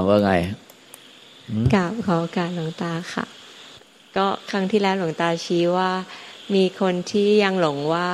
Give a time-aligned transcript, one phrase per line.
[0.00, 0.32] อ่าว่าไง
[1.74, 3.24] กราบขอการหลวงตาค่ะ
[4.16, 5.90] ก็ครั้งที่แล้วหลวงตาชี้ว่า
[6.54, 8.08] มีคนที่ยังหลงว่า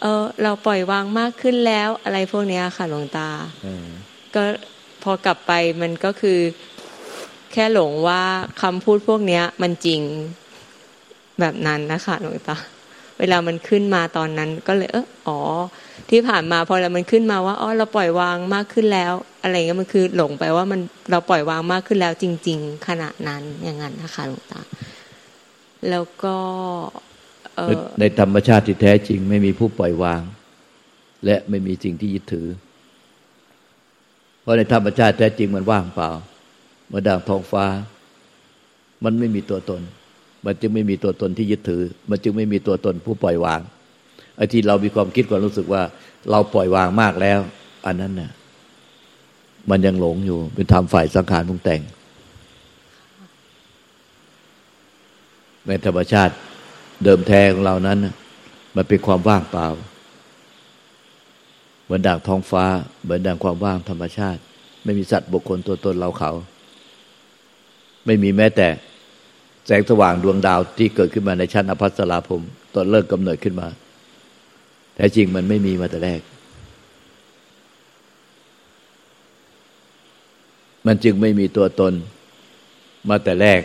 [0.00, 3.28] เออ เราปล่อยวางมากขึ้นแล้ว อะไรพวกนี้ค่ะ หลวงตา
[4.34, 4.42] ก็
[5.02, 6.38] พอกลับไปมันก็คือ
[7.52, 8.22] แค่หลงว่า
[8.62, 10.00] คำพูดพวกเนี้ยมันจริง
[11.40, 12.56] แบบนั้นนะคะหลวงตา
[13.18, 15.40] เวลามันขึ้นมาตอนนั้น ก็เลยเอออ๋อ
[16.10, 19.12] ที่ผ่านมาพอเรามันขึ้นมาว่าอ๋อเราปล่อยวางมากขึ้นแล้ว
[19.42, 20.80] อะไรเงี้ยมันคือหลงไปว่ามัน
[21.10, 24.60] เราปล่อยวางมากขึ้นแล้วจริง ๆ ขณะนั้นอย่างนั้นนะคะหลวงตา
[25.90, 26.36] แล้วก็
[28.00, 30.22] ในธรรมชาติที่แท้จริง ไม่มีผู้ปล่อยวาง
[31.24, 32.46] และไม่มีสิ่งที่ยึดถือ
[34.42, 36.10] เพราะในธรรมชาติแท้จริงมันว่างเปล่า
[36.88, 37.66] เมื่อดังท้องฟ้า
[39.04, 39.80] มันไม่มีตัวตน
[40.44, 43.60] มันจึงไม่มีตัวตนที่ยึดถือ มันจึงไม่มีตัวตนผู้ปล่อยวาง
[44.38, 45.82] ไอ้ที่เรามีความคิดความรู้สึกว่า
[46.30, 47.38] เราปล่อยวางมากแล้ว
[47.86, 48.30] อันนั้นน่ะ
[49.70, 51.80] มันยังหลงอยู่ เป็นธรรมฝ่ายสังขารปรุงแต่ง
[55.66, 56.34] ในธรรมชาติ
[57.04, 57.98] เดิมแท้ของเรานั้น
[58.76, 59.68] มันเป็นความว่างเปล่า
[61.84, 62.64] เหมือนด่างท้องฟ้า
[63.02, 64.40] เหมือนด่างความว่างธรรมชาติ
[64.84, 66.30] ไม่มีสัตว์บุคคลตัวตนเราเขา
[68.06, 68.68] ไม่มีแม้แต่
[69.66, 72.42] แสงสว่างดวงดาวที่เกิดขึ้นมาในชั้นอภัสราภม
[72.74, 73.68] ตอนเริ่มกำเนิดขึ้นมา
[74.98, 76.20] แต่จริงมันไม่มีมาแต่แรก
[80.86, 81.92] มันจึงไม่มีตัวตน
[83.08, 83.60] มาแต่แรก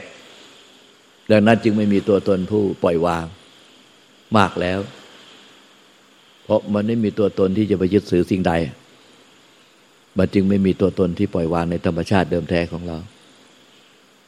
[1.31, 3.25] ดังนั้นจึงไม่มีตัวตนผู้ปล่อยวาง
[4.37, 4.79] มากแล้ว
[6.43, 8.53] เพราะมันไม่มีตัวตนที่จะไปยึดถือสิ่งใด
[10.17, 12.97] มันจึงไม่มีตัวตนที่ปล่อยวางในธรรมชาติเดิมแท้ของเรา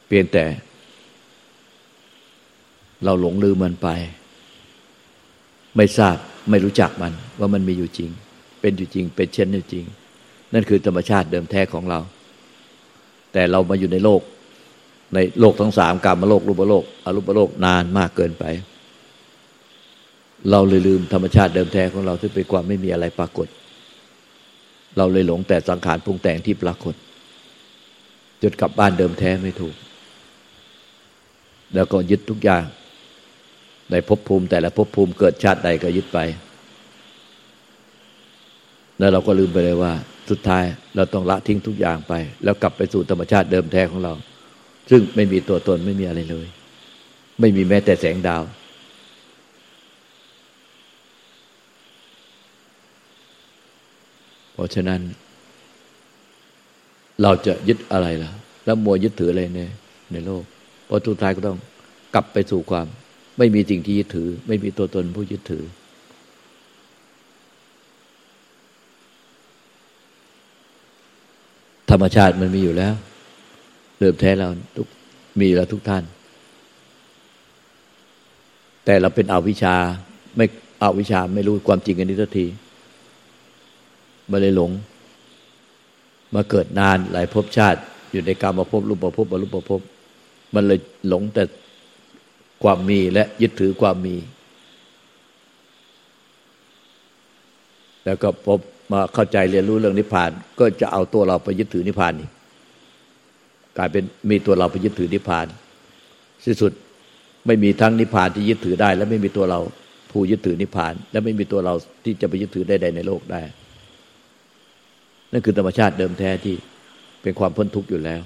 [0.06, 0.44] เปลี่ยนแต่
[3.04, 3.88] เราหลงลืมมันไป
[5.76, 6.16] ไม่ทราบ
[6.50, 8.10] ไม่รู้จักมันว่ามันมีอยู่จริง
[8.60, 9.84] เป็นอยู่จริง เป็นเช่นนี้จริง
[10.52, 12.00] นั่นคือธรรมชาติเดิมแท้ของเรา
[13.32, 14.20] แต่เรามาอยู่ในโลก
[15.14, 18.44] ในโลกทั้งสามกรรมโลกรูปโลกอรูปโลกนานมากเกินไป
[20.50, 23.48] เราเลยลืมธรรมชาติเดิมแท้ของเราที่เป็นความไม่มีอะไรปรากฏ
[24.96, 26.94] เราเลยหลงแต่สังขารปรุงแต่งที่ปรากฏ
[28.42, 29.74] จนกลับบ้านเดิมแท้ไม่ถูก
[31.74, 32.64] แล้วก็ยึดทุกอย่าง
[33.90, 36.18] ในภพภูมิ แต่ละภพภูมิเกิดชาติใดก็ยึดไป
[38.98, 39.92] แล้วเราก็ลืมไปเลยว่า
[40.30, 40.64] สุดท้าย
[40.96, 42.12] เราต้องละทิ้งทุกอย่างไป
[42.44, 44.14] แล้วกลับไปสู่ธรรมชาติเดิมแท้ของเรา
[44.90, 46.46] ซึ่งไม่มีตัวตนไม่มีอะไรเลย
[47.40, 48.42] ไม่มีแม้แต่แสงดาว
[54.52, 55.00] เพราะฉะนั้น
[57.22, 58.30] เราจะยึดอะไรล่ะ
[58.64, 59.60] แล้วมัวยึดถืออะไรใน
[60.12, 60.42] ในโลก
[60.86, 61.58] เพราะทุกท้ายก็ต้อง
[62.14, 62.86] กลับไปสู่ความ
[63.38, 65.64] ไม่มีสิ่งที่ยึดถือ ไม่มีตัวตนผู้ยึดถือ
[71.90, 72.94] ธรรมชาติมันมีอยู่แล้ว
[73.98, 74.86] เริ่มแท้เราทุก
[75.40, 76.04] มีแล้วทุกท่าน
[78.84, 79.74] แต่เราเป็นอวิชา
[80.36, 80.46] ไม่
[80.82, 82.46] อวิชาไม่รู้ความจริงกันนี้สักที
[84.30, 84.70] มาเลยหลง
[86.34, 87.80] มาเกิดนานหลายภพชาติ
[88.12, 89.80] อยู่ในกรรมภพรูปภพบรรลุภพ
[90.54, 91.42] มันเลยหลงแต่
[92.62, 94.16] ความมีและยึดถือความมี
[98.04, 98.60] แล้วก็พบ
[98.92, 100.30] มาเข้าใจเรียนรู้เรื่องนิพพาน
[100.60, 102.28] ก็จะเอาตัวเราไปยึดถือนิพพานนี่
[103.78, 105.46] กลายเป็นมีตัวเราไปยึดถือนิพพาน
[106.44, 106.72] ที่สุด
[107.46, 109.60] ไม่มีทั้งนิพพานที่ยึดถือได้ และไม่มีตัวเรา
[110.10, 111.74] ผู้ยึดถือนิพพาน และไม่มีตัวเรา
[112.04, 113.42] ที่จะไปยึดถือได้ใดในโลกได้
[115.32, 116.56] นั่นคือธรรมชาติเดิมแท้ที่
[117.22, 118.20] เป็นความพ้นทุกข์อยู่แล้ว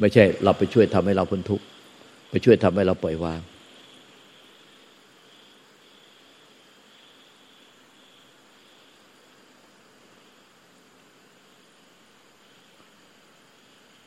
[0.00, 1.64] ไม่ใช่เราไปช่วยทำให้เราพ้นทุกข์
[2.30, 3.40] ไปช่วยทำให้เราปล่อยวาง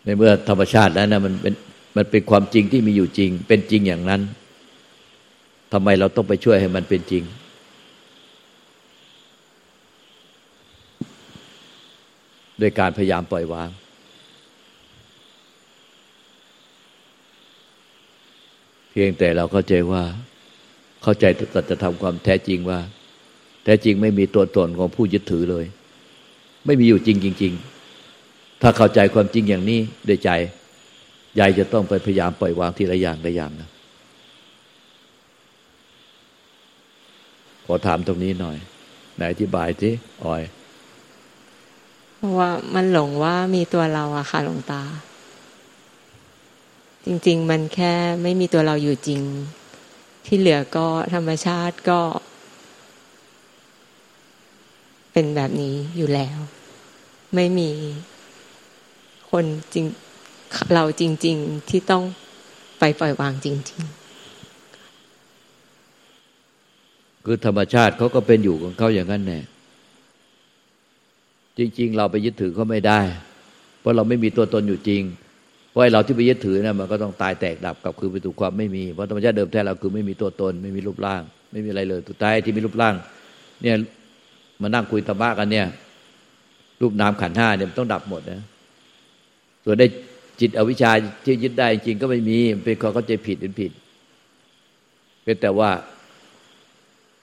[0.04, 1.54] ในเมื่อธรรมชาติแล้วนะมันเป็น
[1.98, 4.22] มันเป็นความจริงที่มีอยู่จริง เป็นจริงอย่างนั้น
[5.74, 7.24] ทำไมเราต้องไปช่วยให้มันเป็นจริง
[12.60, 13.70] โดยการพยายามปล่อยวาง
[18.96, 20.04] เพียงแต่เราเข้าใจว่า
[21.04, 21.26] เข้าใจ
[21.56, 22.80] ตัจธรรมความแท้จริงว่า
[23.64, 25.66] แท้จริงไม่มีตัวตนของผู้ยึดถือเลย
[26.66, 27.54] ไม่มีอยู่จริงจริง
[28.08, 30.30] ๆ ถ้าเข้าใจความจริงอย่างนี้ด้วยใจ
[31.40, 33.70] ยายจะต้องไปพยายามปล่อยวางทีละอย่างละอย่างนะ
[37.66, 38.58] ขอถามตรงนี้หน่อย
[39.16, 39.90] ไหนอธิบายสิ
[40.24, 40.42] ออย
[42.18, 44.82] เพราะว่ามันหลงว่ามีตัวเราอะค่ะหลวงตา
[47.06, 49.22] จริง ๆ มันแค่ไม่มีตัวเราอยู่จริง
[50.26, 52.00] ที่เหลือก็ธรรมชาติก็
[55.14, 56.38] เป็นแบบนี้อยู่แล้ว
[57.36, 57.70] ไม่มี
[59.32, 59.86] คนจริง
[60.74, 62.04] เราจริง ๆ ที่ต้อง
[62.80, 63.82] ไปปล่อยวางจริง
[66.34, 69.40] ๆ คือธรรมชาติเขาก็เป็นอยู่ของเขาอย่างนั้นแน่
[71.58, 73.02] จริง ๆ เราไปยึดถือเขาไม่ได้
[73.80, 75.04] เพราะเราไม่มีตัวตนอยู่จริง
[75.74, 81.22] เพราะเราที่ไปยึดถือนะมันก็ต้องตายแตกดับกับคือไปถูกความไม่มีเพราะธรรมชาติเดิมแท้เราคือไม่มีตัวตน ไม่มีรูปร่าง
[81.52, 82.96] ไม่มีอะไรเลยสุดท้ายที่มีรูปร่าง
[83.62, 83.76] เนี่ย
[84.62, 85.66] มานั่งคุยธรรมะกันเนี่ย
[86.82, 88.42] รูปนามขันห้าเนี่ยต้องดับหมดนะ
[89.66, 89.88] ส่วนได้
[90.40, 90.92] จิตอวิชชา
[91.26, 93.72] ที่ยึดได้จริงก็ไม่มีเป็นความเข้าใจผิดเป็นผิด
[95.24, 95.70] เป็นแต่ว่า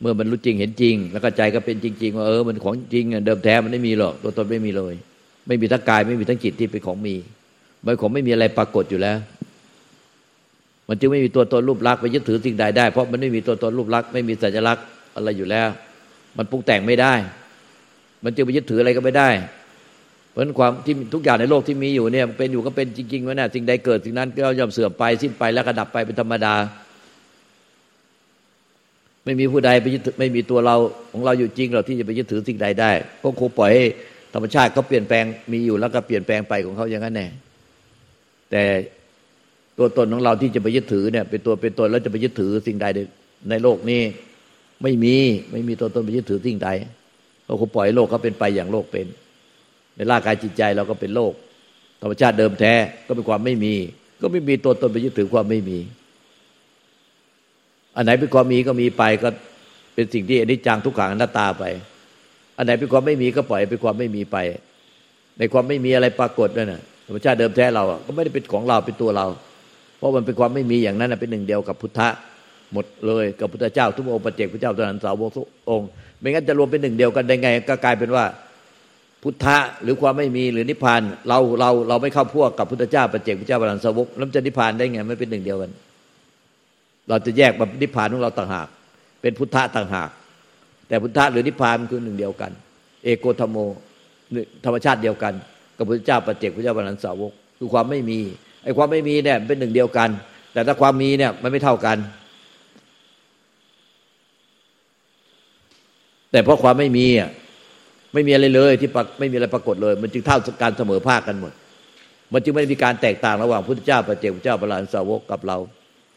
[0.00, 4.94] เมื่อมันรู้จริงเห็นจริง แล้วก็ใจก็เป็นจริง ๆ ว่าเออมันของจริงเดิมแท้มันไม่มีหรอก ตัวตนไม่มีเลย
[5.46, 7.16] ไม่มีทั้งกายไม่มีทั้งจิตที่เป็นของมี
[7.84, 9.18] มันของไม่มีอะไรปรากฏอยู่แล้ว
[10.88, 14.84] มันจึงไม่มีตัวตนรูปลักษณ์ไปยึดถือสิ่งใดได้ เพราะมันไม่มีตัวตนรูปลักษณ์ไม่มีสัญลักษณ์
[15.16, 15.68] อะไรอยู่แล้ว
[16.36, 17.14] มันปรุงแต่งไม่ได้
[18.24, 19.28] มันจึงไปยึดถืออะไรก็ไม่ได้
[20.30, 26.54] เพราะความที่ทุกอย่างในโลกที่มีอยู่เนี่ยเป็นอยู่ก็เป็นจริงๆวะเนี่ยสิ่งใดเกิดสิ่งนั้นก็ย่อมเสื่อมไปสิ้นไปแล้วก็ดับไปเป็นธรรมดา
[29.24, 30.76] ไม่มีผู้ใดไปยึดไม่มีตัวเรา
[31.12, 32.90] ของเราอยู่จริงเราที่จะไปยึดถือสิ่งใดได้
[33.22, 33.84] ก็คงปล่อยให้
[34.34, 37.28] ธรรมชาติเขาเปลี่ยนแปลงมีอยู่แล้วก็เปลี่ยนแปลงไปของเขาอย่างนั้นแน่
[38.50, 38.62] แต่
[39.78, 42.86] ตัวตนของเราที่จะไปยึดถือเนี่ย เป็นตัวเป็นตนแล้วจะไปยึดถือสิ่งใด
[43.50, 44.02] ในโลกนี้
[44.82, 45.16] ไม่มี
[45.52, 46.68] ไม่มีตัวตนไปยึดถือสิ่งใด
[47.46, 49.06] เราคงปล่อยโลกเขาเป็นไปอย่างโลกเป็น
[49.96, 51.32] ในร่างกายจิตใจเราก็เป็นโลก
[52.00, 52.74] ธรรมชาติเดิมแท้
[53.06, 53.74] ก็เป็นความไม่มี
[54.20, 55.78] ก็ไม่มีตัวตนไปยึดถือความไม่มี
[57.96, 59.28] อันไหนเป็นความมีก็มีไปก็
[59.94, 61.64] เป็นสิ่งที่อนิจจังทุกขังอนัตตาไป
[62.56, 64.36] อันไหนเป็นความไม่มีก็ปล่อยเป็นความไม่มีไป
[65.38, 69.26] ในความไม่มีอะไรปรากฏนั่นน่ะ รรมชาติเดิมแท้เราก็ไม่ได้เป็นของเราเป็นตัวเรา
[69.98, 72.08] เพราะมันเป็นความไม่มีอย่างนั้นเป็นหนึ่งเดียวกับพุทธะ
[72.72, 78.24] หมดเลยกับพุทธเจ้า ทุกองค์ปเจกพระเจ้าตนันสาวกทุกองค์ไม่งั้นจะรวมเป็นหนึ่งเดียวกันได้ไง ก็กลายเป็นว่า
[79.22, 85.70] พุทธะหรือความไม่มีหรือนิพพานเราเราเราไม่เข้าพวกกับพุทธเจ้าปเจกพระเจ้าตนันสาวกแล้วจะนิพพานได้ไงไม่เป็นหนึ่งเดียวกัน
[87.08, 88.68] เราจะแยกแบบนิพพานของเราต่างหาก
[89.22, 90.10] เป็นพุทธะต่างหาก
[90.88, 92.52] แต่พุทธะหรือนิพพานคือหนึ่งเดียวกัน
[93.04, 93.56] เอโกธรรมโม
[94.64, 95.34] ธรรมชาติเดียวกัน
[95.80, 98.20] กับพระเจ้าปัจเจกพระเจ้าบรรลันสาวก คือความไม่มี
[98.64, 100.08] ไอ้ความไม่มีเนี่ยเป็นหนึ่งเดียวกัน
[100.52, 101.96] แต่ถ้าความมีเนี่ยมันไม่เท่ากัน
[106.30, 107.30] แต่เพราะความไม่มีอะ
[108.14, 108.88] ไม่มีอะไรเลยที่
[109.20, 111.52] ไม่มีอะไรปรากฏเลย มันจึงเท่าการเสมอภาคกันหมด
[112.32, 115.58] มันจึงไม่มีการแตกต่างระหว่างพุทธเจ้าปัจเจกพระเจ้าบรรลันสาวกกับเรา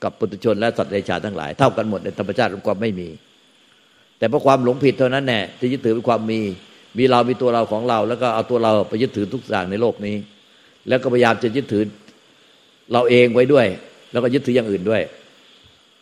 [0.04, 3.10] กับปุถุชนและสัตว์เดรัจฉานทั้งหลายเท่ากันหมดในธรรมชาติของความไม่มี
[4.18, 6.42] แต่เพราะความหลงผิดเท่านั้นแน่ที่ยึดถือเป็นความมี
[6.98, 10.16] มีเรามีตัวเราของเรา แล้วก็เอาตัวเราไปยึดถือทุกอย่างในโลกนี้
[10.88, 11.84] แล้วก็พยายามจะยึดถือ
[12.94, 13.68] เราเองไว้ด้วย
[14.12, 15.02] แล้วก็ยึดถืออย่างอื่นด้วย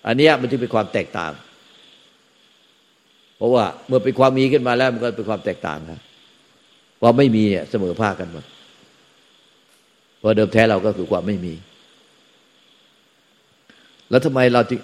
[0.08, 1.32] อันนี้มันจึงเป็นความแตกต่าง
[3.38, 6.00] เพราะว่าเมื่อเป็นความมีขึ้นมาแล้วมันก็เป็นความแตกต่างครับ
[7.02, 8.46] ควาไม่มีเนี่ยเสมอภาคกันหมด
[10.20, 11.54] เพราะเดิมแท้เราก็คือความไม่มี
[14.10, 14.80] แล้วทำไมเราจึง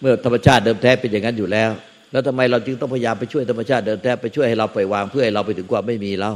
[0.00, 1.70] เมื่อธรรมชาติเดิมแท้เป็นอย่างนั้นอยู่แล้ว
[2.16, 6.32] แล้วทำไมเราจึงต้องพยายามไปช่วยธรรมชาติเดิมแท้ไปช่วยให้เราปล่อยวางเพื่อให้เราไปถึงความไม่มีเรา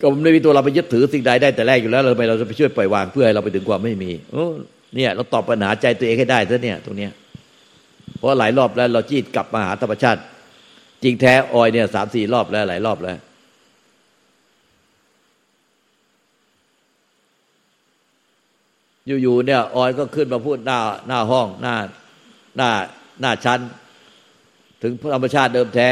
[0.00, 4.46] ก็ไม่มีตัวเราไปยึดถือสิ่งใดได้แต่แรกอยู่แล้วเราทำไมเราจะไปช่วยปล่อยวางเพื่อให้เราไปถึงความไม่มีโอ้
[4.94, 7.12] เนี่ย เราตอบปัญหาใจตัวเองให้ได้ซะเนี่ยตรงเนี้ย
[8.18, 10.20] เพราะหลายรอบแล้วเราจีดกลับมาหาธรรมชาติ
[11.02, 13.18] จริงแท้ออยเนี่ยสามสี่รอบแล้ว หลายรอบแล้ว
[19.22, 21.74] อยู่ๆเนี่ย ออยก็ขึ้นมาพูดหน้าหน้าห้องหน้า
[22.56, 22.70] หน้า
[23.20, 23.60] หน้าชั้น
[24.82, 25.90] ถึงธรรมชาติเดิมแท้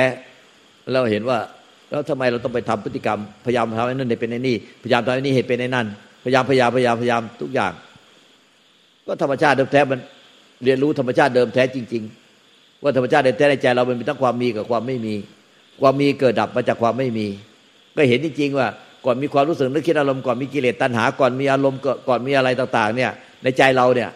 [0.93, 1.39] เราเห็นว่า
[1.89, 5.87] แล้วทำไมเราต้องไปทำพฤติกรรม พยายามทำให้นั่นเป็นในนี่ พยายามทำให้นี่เหตุเป็นในนั่น
[6.25, 7.73] พยายามพยายามพยายามพยายามทุกอย่าง
[9.07, 10.01] ก็ธรรมชาติเดิมแท้มัน
[10.65, 12.03] เรียนรู้ธรรมชาติเดิมแท้จริง
[12.43, 15.15] ๆ ว่าธรรมชาติเดิมแท้ในใจ เรามันมีทั้งความมีกับความไม่มี
[15.81, 17.27] ความมีเกิดดับมาจากความไม่มี
[17.97, 18.67] ก็เห็นจริง ๆ ว่า
[19.05, 23.11] ก่อนมีความรู้สึกนึกคิดอารมณ์ก่อนมีกิเลสตัณหาก่อนมีอารมณ์ก่อนมีอะไรต่าง ๆ เนี่ย
[23.43, 24.11] ในใจเราเนี่ย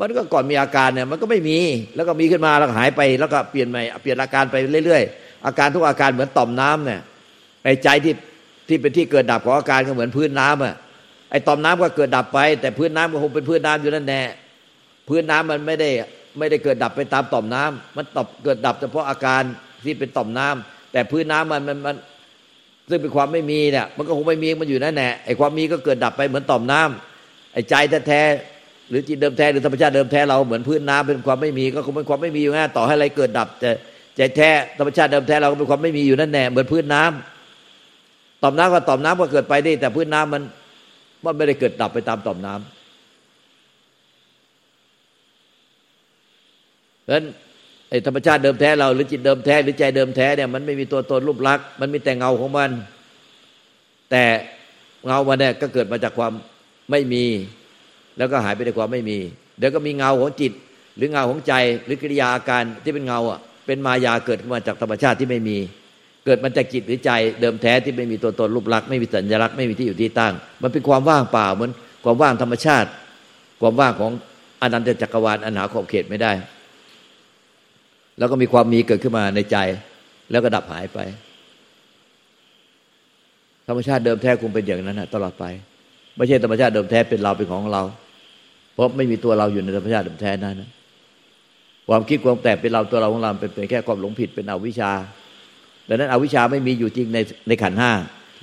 [0.00, 1.58] มันก็ก่อนมีอาการเนี่ยมันก็ไม่มี
[1.94, 7.00] แล้วก็มีขึ้นมาแล้วหายไปแล้วก็เปลี่ยนใหม่เปลี่ยนอาการไปเรื่อยๆ อาการทุกอาการเหมือนต่อมน้ำเนี่ย
[7.64, 8.14] ไอ้ใจที่
[8.68, 10.74] ที่เป็นที่เกิดดับของอาการก็เหมือนพื้นน้ำอะ
[11.30, 14.22] ไอ้ต่อมน้ำก็เกิดดับไป แต่พื้นน้ำก็คงเป็นพื้นน้ำอยู่นั่นแน่
[15.08, 15.90] พื้นน้ำมันไม่ได้
[16.38, 19.42] ไม่ได้เกิดดับไปตามต่อมน้ำมันตอบเกิดดับเฉพาะอาการ
[19.84, 21.96] ที่เป็นต่อมน้ำแต่พื้นน้ำมันมันมัน
[22.90, 27.74] ซึ่งเป็นความไม่มีเนี่ยมันก็คงไม่มีมันอยู่นั่นแหละไอ้ความมีก็เกิดดับไปเหมือนต่อมน้ำไอ้ใจ
[28.08, 28.22] แท้
[28.88, 33.70] หรือจิตเดิมแท้หรือธรรมชาติเดิมแท้เราเหมือนพื้นน้ำเป็นความไม่มีก็คงเป็นความไม่มีอยู่งั้นต่อให้อะไรเกิดดับแต่
[34.16, 40.42] ใจแท้ธรรมชาติเดิมแท้เราก็เป็นความไม่มีอยู่นั่นแน่เหมือนพื้นน้ำต่อมน้ำก็ต่อมน้ำก็เกิดไปได้ แต่พื้นน้ำมัน
[41.24, 42.62] มันไม่ได้เกิดดับไปตามต่อมน้ำ
[47.02, 47.24] เพราะฉะนั้น
[47.88, 52.70] ไอ้ธรรมชาติเดิมแท้เราหรือจิตเดิมแท้หรือใจเดิมแท้เนี่ยมันไม่มีตัวตนรูปลักษณ์มันมีแต่เงาของมัน
[54.10, 54.24] แต่
[55.06, 56.32] เงามาเนี่ยก็เกิดมาจากความ
[56.90, 57.24] ไม่มี
[58.18, 59.18] แล้วก็หายไปในความไม่มี
[59.58, 60.52] เดี๋ยวก็มีเงาของจิต
[60.96, 61.52] หรือเงาของใจ
[61.84, 65.58] หรือกิริยาอาการที่เป็นเงาอะเป็นมายาเกิดขึ้นมาจากธรรมชาติที่ไม่มี
[66.24, 71.70] เกิดมาจากจิตหรือใจเดิมแท้ที่ไม่มีตัวตนรูปลักษณ์ไม่มีสัญลักษณ์ไม่มีที่อยู่ที่ตั้ง มันเป็นความว่างเปล่าเหมือน
[72.04, 72.88] ความว่างธรรมชาติ
[73.60, 74.12] ความว่างของ
[74.62, 76.32] อนันตจักรวาลอันหาขอบเขตไม่ได้
[78.18, 79.56] แล้วก็มีความมีเกิดขึ้นมาในใจ
[80.30, 80.98] แล้วก็ดับหายไป
[83.68, 85.44] ธรรมชาติเดิมแท้คงเป็นอย่างนั้นนะตลอดไป
[86.16, 87.82] ไม่ใช่ธรรมชาติเดิมแท้เป็นเราเป็นของเรา
[88.74, 90.70] เพราะไม่มีตัวเราอยู่ในธรรมชาติเดิมแท้นั้นนะ
[91.88, 94.92] ความคิดความแต่เป็นเราตัวเราของเราเป็นเป็นแค่ความหลงผิดเป็นอวิชชา
[95.88, 97.92] ดังนั้นอวิชชาไม่มีอยู่จริงในในขันห้า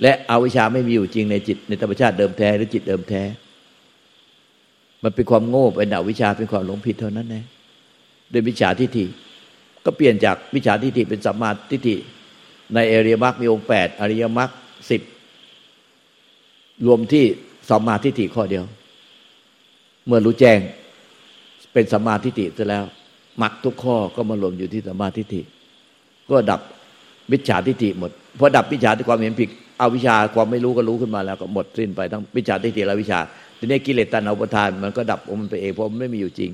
[0.02, 3.24] และอวิชชาไม่มีอยู่จริงในจิตในธรรมชาติเดิมแท้หรือจิตเดิมแท้
[5.04, 7.46] มันเป็นความโง่เป็นอวิชชาเป็นความหลงผิดเท่านั้นเอง
[8.30, 9.06] โดยวิชาทิฏฐิ
[9.86, 11.96] ก็เปลี่ยนจากวิชาทิฏฐิเป็นสัมมาทิฏฐิ
[12.74, 14.50] ในเอริยมรรคมีองค์แปดอริยมรรค
[14.90, 15.02] สิบ
[16.86, 17.26] รวมที่
[17.70, 18.66] สัมมาทิฏฐิข้อเดียว
[20.08, 20.60] เมื่อรู้แจ้ง
[21.74, 22.84] เป็นสัมมาทิฏฐิเสร็จแล้ว
[23.42, 25.42] มรรคทุกข้อก็มารวมอยู่ที่สัมมาทิฏฐิ
[26.30, 26.62] ก็ดับ
[27.32, 33.20] วิชาทิฏฐิหมดพอดับวิชาที่ความเห็นผิดเอาวิชาความไม่รู้ก็รู้ขึ้นมาแล้วก็หมดสิ้นไปทั้งวิชาทิฏฐิและวิชา
[33.58, 36.52] ทีนี้กิเลสตัณหาอุปทาน มันก็ดับมันไปเองเพราะมันไม่มีอยู่จริง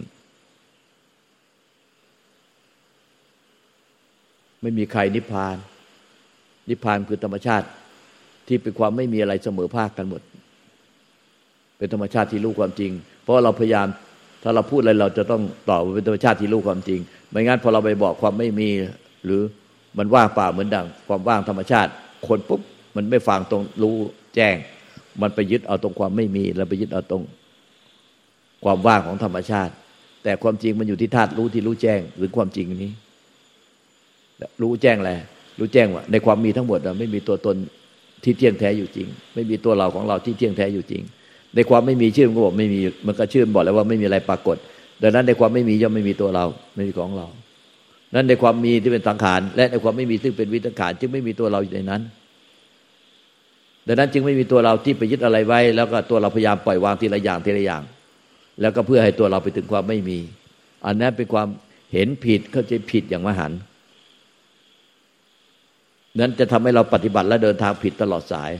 [4.61, 5.55] ไม่มีใครนิพพาน
[6.69, 7.67] นิพพานคือธรรมชาติ
[8.47, 10.21] ที่เป็นความไม่มีอะไรเสมอภาคกันหมด
[11.77, 12.91] เป็นธรรมชาติที่รู้ความจริง
[13.23, 13.87] เพราะเราพยายาม
[14.43, 18.69] ถ้าเราพูดอะไรเราจะต้องตอบว่าเป็นธรรมชาติที่รู้ความจริง ไม่งั้นพอเราไปบอกความไม่มี
[19.25, 19.41] หรือ
[19.97, 21.91] มันว่างเปล่าเหมือนดังความว่างธรรมชาติ
[22.27, 22.61] คนปุ๊บ
[22.95, 23.95] มันไม่ฟังตรงรู้
[24.35, 24.55] แจ้ง
[25.21, 27.23] มันไปยึดเอาตรงความไม่มี แล้วไปยึดเอาตรง
[28.63, 29.73] ความว่างของธรรมชาติ
[30.23, 32.91] แต่ความจริงมันอยู่ที่ธาตุรู้ที่รู้แจ้งหรือความจริงนี้
[34.61, 35.17] รู้แจ้งแหละ
[35.59, 37.55] รู้แจ้งว่าในความมีทั้งหมดเราไม่มีตัวตน
[38.23, 41.03] ที่เที่ยงแท้อยู่จริง ไม่มีตัวเราของเราที่เที่ยงแท้อยู่จริง
[41.57, 44.57] ในความไม่มีชื่อมันก็บอกไม่มีมันก็ชื่อบอกแล้วว่าไม่มีอะไรปรากฏ
[45.01, 46.45] ดังนั้นในความไม่มีย่อมไม่มีตัวเรา
[46.75, 47.27] ไม่มีของเรา
[48.15, 52.01] นั้นในความมีที่เป็นสังขารและในความไม่มีซึ่งเป็นวิตขารจึงไม่มีตัวเราอยู่ในนั้น
[53.87, 57.83] ดังนั้นจึงไม่มีตัวเราที่ไปยึดอะไรไว้ แล้วก็ตัวเราพยายามปล่อยวางทีละอย่างทีละอย่าง
[58.61, 60.19] แล้วก็เพื่อให้ตัวเราไปถึงความไม่มี
[60.85, 61.47] อันนั้นเป็นความ
[61.93, 63.59] เห็นผิดเข้าใจผิดอย่างมหันต์
[66.19, 68.51] นั้นจะทำให้เราปฏิบัติและเดินทางผิดตลอดสาย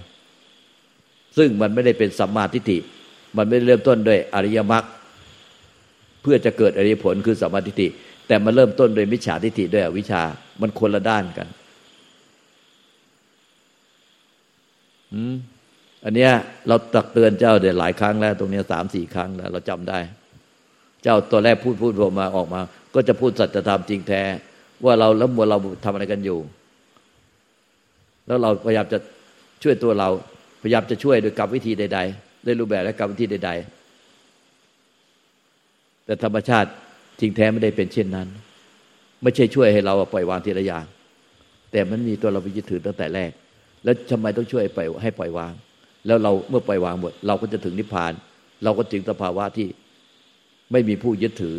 [1.37, 2.77] ซึ่งมันไม่ได้เป็นสัมมาทิฏฐิ
[3.37, 4.85] มันไม่ได้เริ่มต้นด้วยอริยมรรค
[6.21, 7.87] เพื่อจะเกิดอริยผลคือสัมมาทิฏฐิ
[8.27, 10.21] แต่มันเริ่มต้นโดยมิจฉาทิฏฐิด้วยอวิชา
[10.61, 11.47] มันคนละด้านกัน
[15.13, 15.35] อืม
[16.05, 16.31] อันเนี้ย
[16.67, 19.99] เราตักเตือนเจ้าเดี๋ยวหลายครั้งแล้ว ตรงเนี้ยสามสี่ครั้งแล้ว เราจำได้
[21.03, 22.59] เจ้าตัวแรกพูดพูดออกมาออกมา
[22.95, 24.21] ก็จะพูดสัจธรรมจริงแท้
[24.85, 26.39] ว่าเราแล้วมัวเราทำอะไรกันอยู่
[28.27, 28.97] แล้วเราพยายามจะ
[29.63, 30.09] ช่วยตัวเรา
[30.67, 33.51] ยายามจะช่วยโดยกรรมวิธีใดๆด้วยรูปแบบและกรรมวิธีใด
[35.17, 36.69] ๆ แต่ธรรมชาติ
[37.19, 38.27] จริงแท้ไม่ได้เป็นเช่นนั้น
[39.23, 40.85] ไม่ใช่ช่วยให้เราปล่อยวางทีละอย่าง
[41.71, 43.31] แต่มันมีตัวเราไปยึดถือตั้งแต่แรก
[43.83, 45.53] แล้วทำไมต้องช่วยปล่อยให้ปล่อยวาง
[46.05, 48.13] แล้วเราเมื่อปล่อยวางหมด เราก็จะถึงนิพพาน
[48.63, 49.67] เราก็ถึงสภาวะที่
[50.71, 51.55] ไม่มีผู้ยึดถือ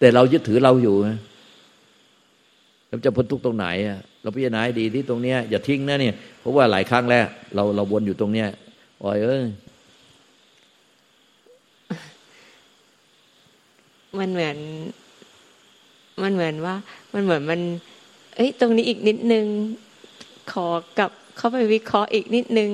[0.00, 1.18] แต่เรายึดถือเราอยู่นะ
[2.90, 8.48] เราจะพ้นทุกตรงไหนอะเราพิจารณาดีที่ตรงเนี้ยอย่าทิ้งนะเนี่ยเพราะว่าหลายครั้งแล้ว เราเราวนอยู่ตรงเนี้ย
[9.00, 9.42] โอ้ยเอ้ย
[14.18, 14.56] มันเหมือน
[16.22, 16.74] มันเหมือนว่า
[17.14, 17.60] มันเหมือนมัน
[18.36, 19.46] เอ้ย ตรงนี้อีกนิดนึง
[20.52, 20.68] ขอ
[20.98, 22.70] กลับเข้าไปวิเคราะห์อีกนิดนึง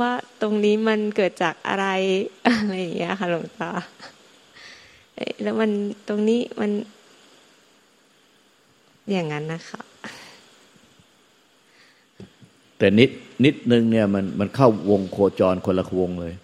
[0.00, 1.86] ว่าตรงนี้มันเกิดจากอะไร
[2.46, 3.70] อะไรอย่างเงี้ยค่ะหลวงตา
[5.42, 5.70] แล้วมัน
[6.08, 6.70] ตรงนี้มัน
[9.10, 9.82] อย่างนั้นนะคะ
[12.78, 13.10] แต่นิด
[13.44, 16.34] นิดนึงเนี่ยมันมันเข้าวงโคจรคนละวงเลย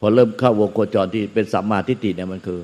[0.00, 2.60] พอเริ่มเข้าวงโคจรที่เป็นสัมมาทิฏฐิเนี่ยมันคือ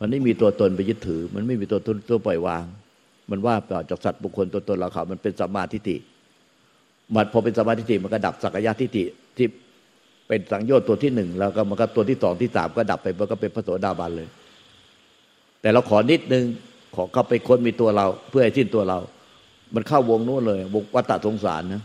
[0.00, 2.64] มันไม่มีตัวตนไปยึดถือ มันไม่มีตัวตนตัวปล่อยวาง
[3.30, 5.96] มันว่าเปล่าจากสัตว์บุคคลตัวตนเราเขา มันเป็นสัมมาทิฏฐิ
[7.14, 9.04] มันพอเป็นสัมมาทิฏฐิมันก็ดับสักยะทิฏฐิ
[9.36, 9.46] ที่
[10.28, 14.28] เป็นสังโยชน์ตัวที่หนึ่งแล้วก็มันก็ตัวที่สองที่สามก็ดับไปมันก็เป็นพระโสดาบันเลย
[15.60, 16.44] แต่เราขอนิดนึง
[16.94, 18.98] ขอเข้าไปค้นมีตัวเรา เพื่อให้สิ้นตัวเรา
[19.74, 21.82] มันเข้าวงนู้นเลย วงวัฏสงสารนะ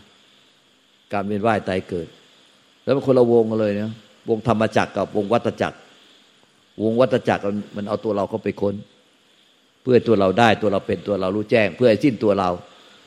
[1.13, 2.07] การเวียนว่ายตายเกิด
[2.83, 3.91] แล้วมันคนละวงกันเลยนะ
[4.29, 5.77] วงธรรมจักรกับวงวัฏจักร
[6.83, 7.41] วงวัฏจักร
[7.75, 8.75] มันเอาตัวเราเข้าไปค้น
[9.81, 12.49] เพื่อตัวเราได้ตัวเราเป็นตัวเรารู้แจ้ง เพื่อให้สิ้นตัวเรา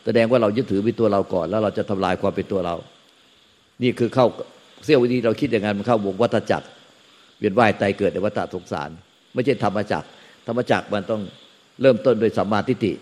[0.05, 2.76] แสดงว่าเรายึดถือเป็นตัวเราก่อน แล้วเราจะทำลายความเป็นตัวเรา
[3.83, 4.26] นี่คือเข้า
[4.85, 6.67] เสี้ยววิธีเราคิดอย่างนั้นมันเข้าวงวัฏจักร
[7.38, 8.90] เวียนว่ายตายเกิดในวัฏสงสาร
[9.35, 10.07] ไม่ใช่ธรรมจักร
[10.47, 11.23] ธรรมจักรมันต้อง
[11.80, 12.92] เริ่มต้นโดยสัมมาทิฏฐิ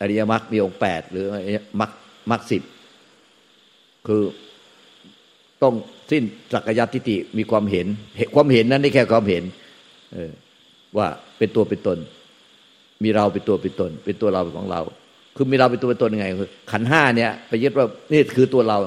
[0.00, 1.26] อริยมรรคมีองค์แปดหรือ
[1.80, 1.90] มรรค
[2.30, 2.62] มรรคสิบ
[4.06, 4.22] คือ
[5.62, 5.74] ต้อง
[6.10, 7.86] สิ้นสักยทิฏฐิมีความเห็น
[8.34, 9.44] ความเห็นนั้นนี่แค่ความเห็น
[10.96, 11.06] ว่า
[11.38, 11.98] เป็นตัวเป็นตน
[13.02, 14.80] มีเราเป็นตัวเป็นตน เป็นตัวเราเป็นของเรา
[15.36, 18.78] คือมีเราเป็นตัวเป็นตนยังไงคือขันห้าเนี่ย ไปยึดว่านี่คือตัวเรา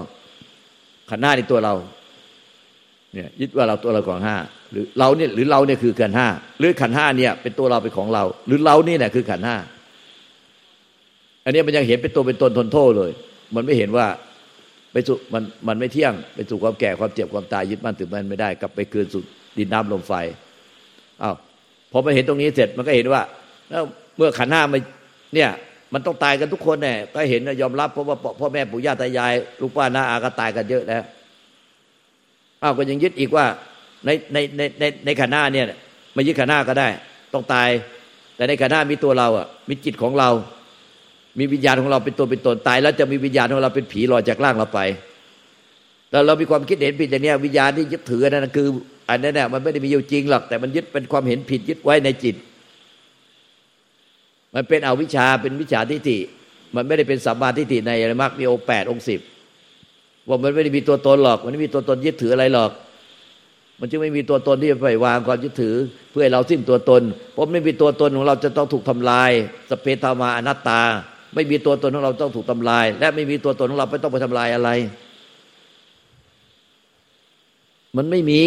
[1.10, 1.74] ขันห้านี่ตัวเรา
[3.14, 4.38] เนี่ยยึดว่าเราตัวเราของห้า
[4.72, 6.28] หรือเราเนี่ยหรือเราเนี่ยคือขันห้า
[6.60, 9.58] หรือขันห้าเนี่ย เป็นตัวเราเป็นของเรา หรือเรานี่แหละคือขันห้า
[11.46, 13.12] อันนี้มันยังเห็นเป็นตัวเป็นตนทนโทษเลย
[13.56, 14.08] มันไม่เห็นว่า
[14.92, 19.24] ไปสู่มันมันไม่เที่ยงไปสู่ความแก่ความเจ็บความตายยึดมั่นถือมันไม่ได้กลับไปคืนสู่
[19.58, 20.14] ดินน้ำลมไฟ
[21.22, 21.36] อ้าว
[21.92, 23.22] พอมาเห็นตรงนี้เสร็จมันก็เห็นว่า
[23.70, 23.84] แล้ว
[24.18, 24.82] เมื่อขันห้ามัน
[25.36, 25.50] เนี่ย
[25.94, 31.04] มันต้องตายกันทุกคนแน่ก็เห็นยอมรับเพราะว่าพ่อแม่ปู่ย่าตายายลูกป้าน้าอาก็ตายกันเยอะแล้ว
[32.64, 33.46] อ้าวก็ยังยึดอีกว่า
[34.06, 35.66] ในในในในในขันห้าเนี่ย
[36.16, 36.88] มายึดขันห้าก็ได้
[37.34, 37.70] ต้องตาย
[38.36, 40.30] แต่ในขันห้ามีตัวเราอะมีจิตของเรา
[41.40, 44.80] มีวิญญาณของเราเป็นตัวเป็นตนตาย แล้วจะมีวิญญาณของเราเป็นผีลอยจากร่างเราไป
[46.10, 48.68] แต่เรามีความคิดเห็นผิดอย่างนี้วิญญาณที่ยึดถือนั่นคือ
[49.10, 52.36] อันนั้นเนี่ยมันไม่ได้มีอยู่จริงหรอกแต่มันยึดเป็นความเห็นผิดยึดไว้ในจิต
[54.56, 56.18] มันเป็นอวิชชาเป็นวิชาทิฏฐิ
[56.76, 59.20] มันไม่ได้เป็นสัมมาทิฏฐิในอะไรมักมีองแปดองสิบ
[60.28, 62.72] ว่ามันไม่ได้มีตัวตนหรอก มันไม่มีตัวตนยึดถืออะไรหรอก
[63.80, 65.76] มันจึงไม่มีตัวตนที่จะไปวางความยึดถือ
[66.10, 67.02] เพื่อให้เราสิ้นตัวตน
[67.34, 69.32] เพราะไม่มีตัวตนของเราจะต้องถูกทำลาย
[69.70, 70.82] สเปตามาอนัตตา
[71.34, 74.70] ไม่มีตัวตนของเราต้องถูกทำลาย และไม่มีตัวตนของเราไม่ต้องไปทำลายอะไร
[77.96, 78.44] มันไม่มี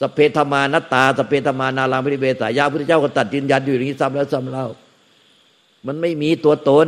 [0.00, 4.66] สเพธมานัตตา สเพธมานารามิเวสายาพุทธเจ้าก็ตัดยืนยันอยู่อย่างนี้ซ้ำแล้วซ้ำเล่า
[5.86, 6.86] มันไม่มีตัวตน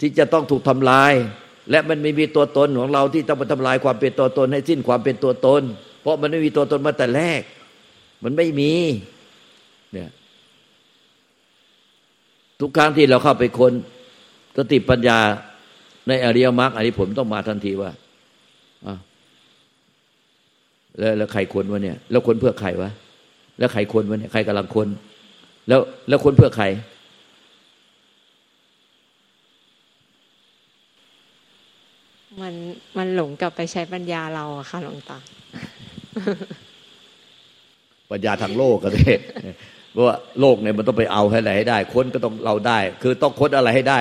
[0.00, 1.12] ที่จะต้องถูกทำลาย
[1.70, 5.62] และมันไม่มีตัวตนของเราที่ต้องมาทำลายความเป็นตัวตนให้สิ้นความเป็นตัวตน
[6.00, 7.42] เพราะมันไม่มีตัวตนมาแต่แรก
[8.24, 8.72] มันไม่มี
[9.92, 10.10] เนี่ย
[12.60, 13.72] ทุกครั้งที่เราเข้าไปคน
[14.56, 15.18] สติปัญญา
[16.08, 17.90] ในอริยมรรคอันนี้ผมต้องมาทันทีว่า
[20.98, 22.90] แล้วแล้วใครคนวะเนี่ย แล้วคนเพื่อใครวะ
[23.58, 24.88] แล้วใครคนวะเนี่ย ใครกำลังคน
[25.68, 26.64] แล้วแล้วคนเพื่อใคร
[32.42, 32.54] มัน
[32.98, 35.18] มันหลงกลับไปใช้ปัญญาเราอะค่ะหลวงตา
[38.10, 39.12] ปัญญาทางโลกก็ได้
[39.92, 44.00] เพราะว่าโลกเนี่ยมันต้องไปเอาให้อะไรให้ได้ ค้นก็ต้องเราได้ คือต้องค้นอะไรให้ได้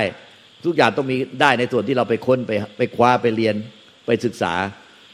[0.66, 3.56] ทุกอย่างต้องมีได้ในส่วนที่เราไปค้นไปไปคว้าไปเรียน
[4.06, 4.54] ไปศึกษา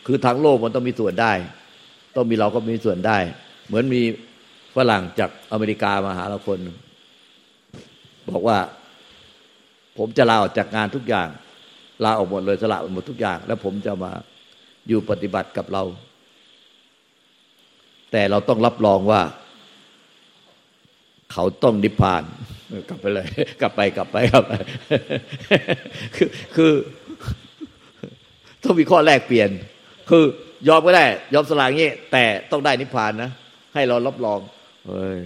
[0.08, 1.34] คือทางโลกมันต้องมีส่วนได้
[2.16, 3.18] ต้องมีเราก็มีส่วนได้
[3.68, 4.02] เหมือนมี
[4.76, 6.60] ฝรั่งจากอเมริกามาหาเราคน
[8.30, 8.58] บอกว่า
[9.98, 11.28] ผมจะลาออกจากงานทุกอย่าง
[12.04, 14.12] ลาออกหมดเลยสละหมดทุกอย่าง แล้วผมจะมา
[14.88, 15.84] อยู่ปฏิบัติกับเรา
[18.12, 19.22] แต่เราต้องรับรองว่า
[21.34, 22.24] เขาต้องนิพพาน
[22.90, 23.28] กลับไปเลย
[23.62, 24.54] กลับไปกลับไปกลับไป
[26.16, 26.72] คือคือ
[28.64, 29.50] ต้องมีข้อแรกเปลี่ยน
[30.10, 30.24] คือ
[30.68, 33.30] ยอมก็ได้ ยอมสลางงี้ แต่ต้องได้นิพพานนะ
[33.74, 34.40] ให้เรารับรอง
[34.88, 35.20] เฮ้ย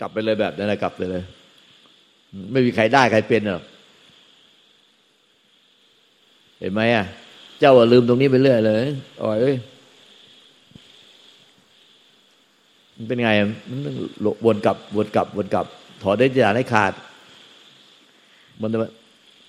[0.00, 1.22] กลับไปเลยแบบนั้นนะกลับไปเลย
[2.52, 3.64] ไม่มีใครได้ใครเป็นหรอก
[6.60, 7.04] เห็นไหมอะ
[7.60, 8.84] เจ้าลืมตรงนี้ไปเรื่อยเลย
[9.22, 9.38] อ่อย
[12.96, 13.30] มันเป็นไง
[13.68, 13.78] มัน
[14.46, 15.66] วนกลับวนกลับวนกลับ
[16.02, 16.92] ถอดได้จะให้ขาด
[18.60, 18.70] มัน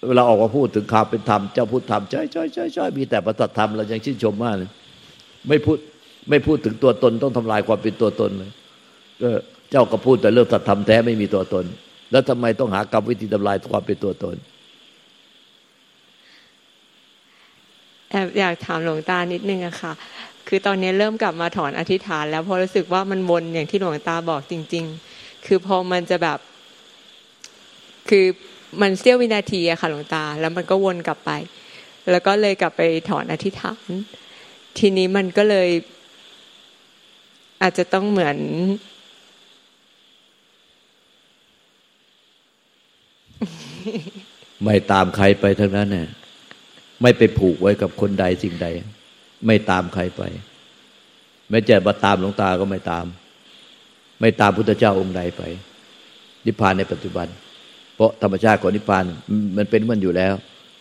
[0.08, 4.70] เวลาออกมาพูดถึงความเป็นธรรมเจ้าพูดธรรมช่อยช่อยช่อยช่อยมีแต่ประตัดธรรมเรายังชื่นชมมากเลย
[5.48, 5.78] ไม่พูด
[6.30, 8.52] ไม่พูดถึงตัวตนต้องทำลายความเป็นตัวตนเลย
[9.22, 9.30] ก็
[9.72, 11.66] เจ้าก็พูดแต่เรื่องสัตธรรมแท้ไม่มีตัวตน
[12.12, 14.36] แล้วทำไมต้องหากรรมวิธีทำลายความเป็นตัวตน
[18.12, 19.94] แอบอยากถามหลวงตานิดนึงอะค่ะ
[20.48, 26.40] คือตอนนี้เริ่มกลับมาถอนอธิษฐาน แล้วพอรู้สึกว่ามันวนอย่างที่หลวงตาบอกจริง ๆ คือพอมันจะแบบ
[28.10, 28.26] คือ
[28.82, 31.32] มันเสี้ยววินาทีอะค่ะหลวงตา แล้วมันก็วนกลับไป
[32.12, 33.90] แล้วก็เลยกลับไปถอนอธิษฐาน
[34.78, 35.70] ทีนี้มันก็เลย
[37.62, 38.38] อาจจะต้องเหมือน
[44.64, 46.08] ไม่ตามใครไปทั้งนั้นเนี่ย
[47.02, 48.68] ไม่ไปผูกไว้กับคนใดสิ่งใด
[49.46, 50.22] ไม่ตามใครไป
[51.50, 53.06] ไม่จะมาตามหลวงตาก็ไม่ตาม
[54.20, 55.42] ไม่ตามพุทธเจ้าองค์ใดไป
[56.46, 57.28] นิพพานในปัจจุบัน
[57.96, 59.04] เพราะธรรมชาติของนิพพาน
[59.58, 60.34] มันเป็นมันอยู่แล้ว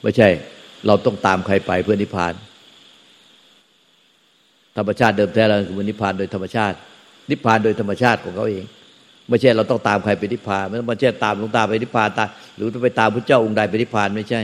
[0.03, 0.29] ไม่ใช่
[0.87, 2.33] เราต้องตามใครไปเพื่อนิพพาน
[4.77, 6.77] ธรรมชาติเดิมแท้เราคือนิพพานโดยธรรมชาติ
[7.31, 8.65] นิพพานโดยธรรมชาติของเขาเอง
[9.29, 12.25] ไม่ใช่เราต้องตามใครไปนิพพานไม่ต้องมาใช่ตามหลวงตาไปนิพพานตา
[12.57, 14.41] หรือไปตามพระเจ้าองค์ใดไปนิพพานไม่ใช่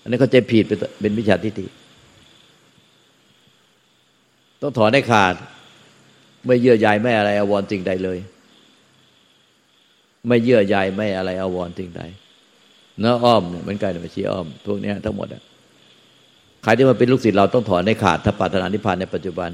[0.00, 0.64] อันนี้เขาใจผิด
[1.00, 1.66] เป็นวิชาทิฏฐิ
[4.62, 5.34] ต้องถอนให้ขาด
[6.46, 8.18] ไม่เยื่อใยไม่อะไรอววรสิ่งใดเลย
[10.26, 12.02] ไม่เยื่อใยไม่อะไรอาวรสิ่งใด
[12.98, 15.42] เนื้ออ้อมเนี่ยเหมือนกันมาชี้อ้อม พวกนี้ทั้งหมดอะ
[16.62, 19.50] ใครที่มาเป็นลูกศิษย์เราต้องถอนให้ขาดถ้าปรารถนานิพพานในปัจจุบัน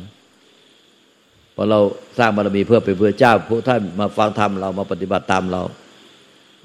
[1.54, 1.80] พอเรา
[2.18, 5.62] สร้างบารมีเพื่อเป็นเพื่อเจ้าพวกท่านมาฟังธรรมเรามาปฏิบัติตามเรา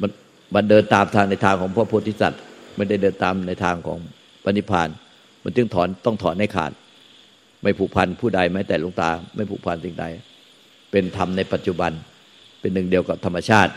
[0.02, 0.10] มัน
[0.56, 2.42] มันเดินตามทางในทางของพระโพธิสัตว์
[2.76, 4.00] ไม่ได้เดินตามในทางของ
[4.44, 4.90] ปณิพาน
[5.44, 6.72] มันจึงถอนต้องถอนให้ขาด
[7.64, 10.06] ไม่ผูกพันผู้ใดแม้แต่ลุงตา ไม่ผูกพันสิ่งใด
[10.92, 11.92] เป็นธรรมในปัจจุบัน
[12.60, 13.72] เป็นหนึ่งเดียวกับธรรมชาติ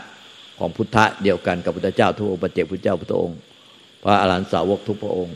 [0.59, 3.37] ของพุทธะเดียวกันกับพุทธเจ้าทุกองค์ปัจเจกพุทธเจ้าพุทธองค์
[4.03, 5.35] พระอรหันตสาวกทุกพระองค์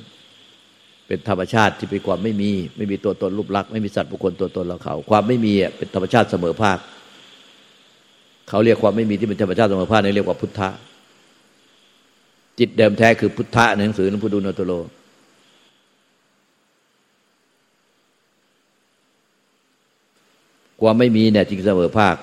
[1.08, 6.78] เป็นธรรมชาติที่เป็นความไม่มี ไม่มีตัวตนรูปลักษณ์ไม่มีสัตว์บุคคลตัวตนเราเขา ความไม่มีเป็นธรรมชาติเสมอภาค
[8.50, 10.70] เขาเรียกความไม่มีที่เป็นธรรมชาติเสมอภาคนี่เรียกว่าพุทธะ
[12.60, 14.74] จิตเดิมแท้คือพุทธะในหนังสือหลวงปู่ดูลโนโตโล
[20.82, 22.16] ความไม่มีเนี่ยจริงเสมอภาค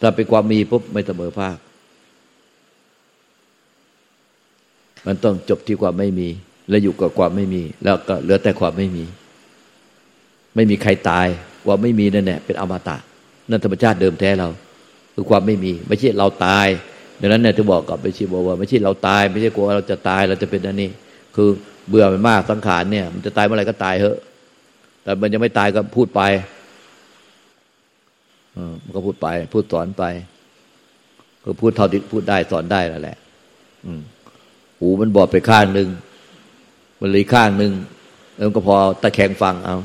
[0.00, 1.56] ถ้าเป็นความมีปุ๊บไม่เสมอภาค
[5.06, 6.28] มันต้องจบที่ความไม่มี
[6.68, 9.04] แล้วอยู่กับความไม่มี แล้วก็เหลือแต่ความไม่มี
[10.54, 11.26] ไม่มีใครตาย
[11.66, 12.96] ความไม่มีนั่นแหละเป็นอมตะ
[13.50, 14.48] นั่นธรรมชาติเดิมแท้เรา
[15.14, 16.68] คือความไม่มี ไม่ใช่เราตาย
[17.20, 20.90] ดังนั้นเนี่ยที่บอกกับไปชีบอกว่าไม่ใช่เราตาย ไม่ใช่กลัวเราจะตายเราจะเป็นอันนี้
[21.36, 21.48] คือ
[21.88, 24.18] เบื่อมันมากสังขารเนี่ย มันจะตายเมื่อไหร่ก็ตายเถอะ
[25.02, 26.22] แต่มันยังไม่ตายก็พูดไป
[28.82, 30.04] มันก็พูดไป พูดสอนไป
[31.42, 33.16] คือพูดเท่าที่พูดได้สอนได้แล้วแหละ
[33.86, 34.00] อืม
[34.78, 35.88] หูมันบอดไปข้างหนึ่ง
[37.00, 37.72] มันเลยข้างหนึ่ง
[38.36, 39.76] แล้วก็พอตะแคงฟังเอา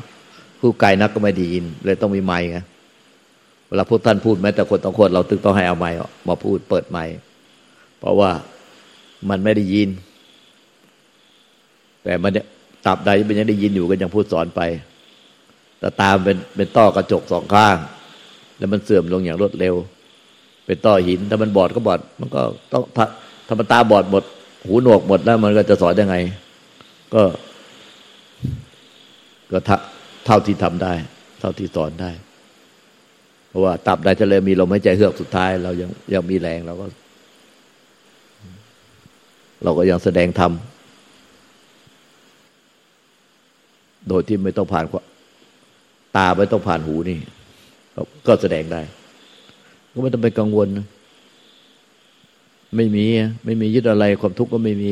[0.60, 2.58] ผู้ไกลนักก็ไม่ดียิน เลยต้องมีไม้ไง
[3.70, 5.90] เวลาพวกท่านพูดแม้แต่คนต้องคนเราตึงต้องให้เอาไม้
[6.28, 7.04] มาพูดเปิดไม้
[8.00, 8.32] เพราะว่า
[9.30, 9.90] มันไม่ได้ยิน
[12.04, 12.32] แต่มัน
[12.86, 14.62] ตับใดมันยังได้ยินอยู่ก็ยังพูดสอนไป
[15.80, 17.78] แต่ตามเป็นเป็นต้อกระจกสองข้าง
[18.58, 19.76] แล้วมันเสื่อมลงอย่างรวดเร็ว
[20.66, 22.84] เป็นต้อหิน ถ้ามันบอดก็บอด มันก็ต้อง
[23.48, 24.24] ถ้ามันตาบอดหมด
[24.66, 26.16] หูหนวกหมดแล้วมันก็จะสอนยังไง
[27.14, 27.24] ก็
[29.52, 29.60] ก็
[30.26, 30.94] เท่าที่ทำได้
[31.40, 32.12] เท่าที่สอนได้
[33.50, 36.86] เพราะว่าตับใดทะเลมีลมหายใจเฮือกสุดท้าย เรายังยังมีแรงเราก็
[39.64, 40.52] เราก็ยังแสดงธรรม
[44.08, 44.86] โดยที่ไม่ต้องผ่าน
[46.18, 47.18] ตาไม่ต้องผ่านหูนี่
[48.28, 48.82] ก็แสดงได้
[49.92, 50.68] ก็ไม่ต้องไปกังวล
[52.76, 53.06] ไม่มี
[53.46, 54.92] ไม่มียึดอะไรความทุกข์ก็ไม่มี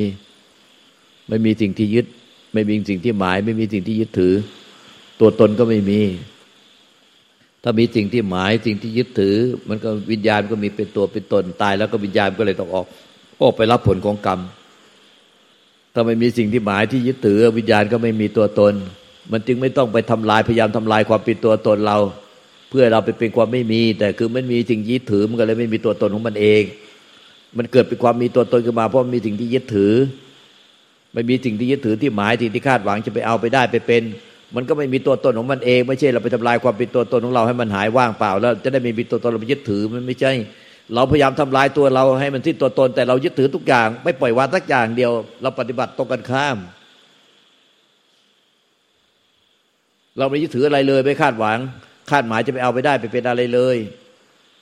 [1.30, 2.06] ไม่มีสิ่งที่ยึด
[2.54, 4.34] ไม่มีสิ่งที่หมาย ไม่มีสิ่งที่ยึดถือ
[5.20, 6.00] ตัวตนก็ไม่มี
[7.70, 9.36] ถ้ามีสิ่งที่หมายสิ่งที่ยึดถือ
[9.70, 12.86] มันก็วิญญาณก็มีเป็นตัวเป็นตนตาย แล้วก็วิญญาณก็เลยต้องออก
[13.42, 14.40] ออกไปรับผลของกรรม
[15.94, 18.74] ถ้าไม่มีสิ่งที่หมายที่ยึดถือ วิญญาณก็ไม่มีตัวตน
[19.32, 21.98] มันจึงไม่ต้องไปทำลายพยายามทำลายความเป็นตัวตนเรา
[22.70, 26.64] เพื่อเราไปเป็นความไม่มี แต่คือมันมีสิ่งยึดถือมันก็เลยไม่มีตัวตนของมันเอง
[27.58, 29.94] มันเกิดเป็นความมีตัวตนขึ้นมาเพราะมีสิ่งที่ยึดถือ
[31.14, 34.04] ไม่มีสิ่งที่ยึดถือที่หมายสิ่งที่คาดหวังจะไปเอาไปได้ไปเป็น
[34.56, 40.32] มันก็ไม่มีตัวตนของมันเอง ไม่ใช่เราไปทำลายความเป็นตัวตนของเราให้มันหายว่างเปล่า แล้วจะได้ไม่มีตัวตนเราไปยึดถือมันไม่ใช่
[40.96, 46.58] เราพยายามทำลายตัวเราให้มันที่ตัวตน แต่เรายึดถือทุกอย่าง ไม่ปล่อยวางสักอย่างเดียว เราปฏิบัติตรงกันข้าม
[50.18, 51.60] เราไม่ยึดถืออะไรเลยไม่คาดหวัง
[52.12, 53.78] คาดหมายจะไปเอาไปได้ไปเป็นอะไรเลย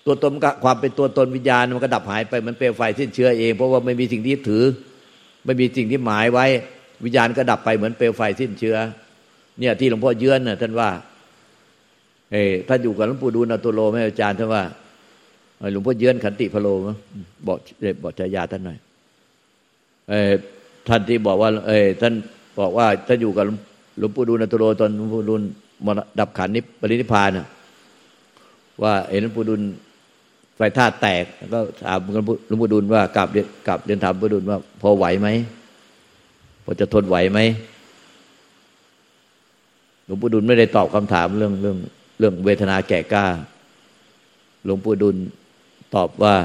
[0.05, 0.31] ตัวตน
[0.63, 4.63] ความเป็นตัวตนวิญญาณมันก็ดับหายไปมันเปลวไฟสิ้นเชื้อเอง เพราะว่าไม่มีสิ่งที่ยึดถือ
[5.45, 6.45] ไม่มีสิ่งที่หมายไว้
[7.05, 8.77] วิญญาณก็ดับไปเหมือนเปลวไฟสิ้นเชื้อ
[9.59, 10.89] เนี่ยที่หลวงพ่อเยือนน่ะท่านว่า
[12.31, 14.63] เอ้ท่านอยู่กับหลวงปู่ดูลนาตุโลแม่อาจารย์ท่านว่า
[15.71, 16.95] หลวงพ่อเยือนขันติพโลมั้ง
[17.47, 17.57] บอก
[18.03, 18.77] บอกชายาท่านหน่อย
[20.09, 20.19] เอ้
[20.87, 22.13] ท่านที่บอกว่า เอ้ท่าน
[22.59, 23.45] บอกว่าท่านอยู่กับ
[23.99, 25.41] หลวงปู่ดูลนาตุโลตอนหลวงปู่ดูล
[25.85, 27.47] มรดับขันนิปรินิพานน่ะ
[28.83, 29.61] ว่าเห็นหลวงปู่ดูล
[30.55, 32.17] ไฟธาตุแตกแล้วก็ถามหล
[32.53, 33.27] วงปู่ดูลว่ากลับ
[33.67, 35.27] กลับเรียนถามหลวงปู่ดูลว่า พอไหวไหม
[36.63, 37.39] พอจะทนไหวไหม
[40.05, 41.77] หลวงปู่ดุลไม่ได้ตอบคำถามเรื่องเรื่อง
[42.19, 43.25] เรื่องเวทนาแก่กล้า
[44.63, 45.15] หลวงปู่ดุล
[45.95, 46.35] ตอบว่า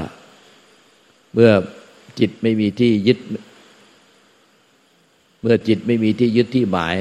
[1.33, 1.51] เมื่อ
[2.19, 3.19] จิตไม่มีที่ยึด
[5.41, 6.95] เมื่อจิตไม่มีที่ยึดที่หมาย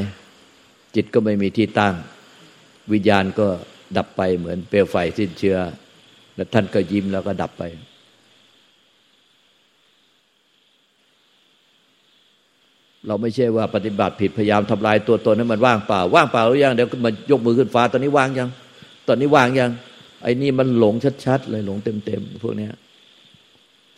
[0.94, 1.94] จิตก็ไม่มีที่ตั้ง
[2.92, 3.48] วิญญาณก็
[3.96, 5.58] ดับไปเหมือนเปลวไฟสิ้นเชื้อ
[6.34, 7.62] แล้วท่านก็ยิ้มแล้วก็ดับไป
[13.06, 18.48] เราไม่ใช่ว่าปฏิบัติผิดพยายามทำลายตัวตนให้มันว่างเปล่า ว่างเปล่าหรือยังเดี๋ยวมันยกมือขึ้นฟ้า ตอนนี้ว่างยัง
[19.08, 19.70] ตอนนี้ว่างยัง
[20.22, 22.72] ไอ้นี่มันหลงชัดๆเลยหลงเต็มๆพวกเนี้ย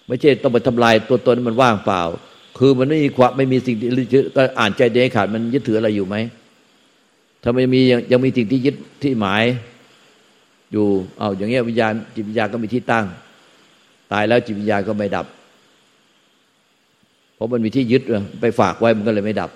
[0.09, 2.03] ไม่ใช่ต้องไปทำลายตัวตนมันว่างเปล่า
[2.59, 3.89] คือมันไม่มีความไม่มีสิ่งที่
[4.37, 6.17] ก็อ่านใจเดขาดมันยึดถืออะไรอยู่ไหม
[7.43, 9.45] ถ้าไม่มียังยังมีสิ่งที่ยึดที่หมาย
[10.73, 10.87] อยู่
[11.19, 13.07] เอาอย่างเงี้ยวิญญาณจิตวิญญาณก็มีที่ตั้ง
[14.13, 15.27] ตายแล้วจิตวิญญาณก็ไม่ดับ
[17.43, 18.03] ราะมันมีที่ยึด
[18.41, 19.51] ไปฝากไว้มันก็เลยไม่ดับ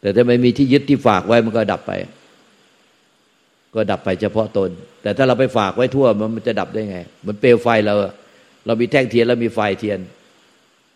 [0.00, 1.92] แต่ถ้าไม่มีที่ยึดที่ฝากไว้มันก็ดับไป
[3.74, 4.70] ก็ดับไปเฉพาะตน
[5.02, 7.94] แต่ถ้าเราไปฝากไว้ทั่วมันจะดับได้ไงเหมือนเปลวไฟเรา
[8.66, 9.98] เรามีแท่งเทียนแล้วมีไฟเทียน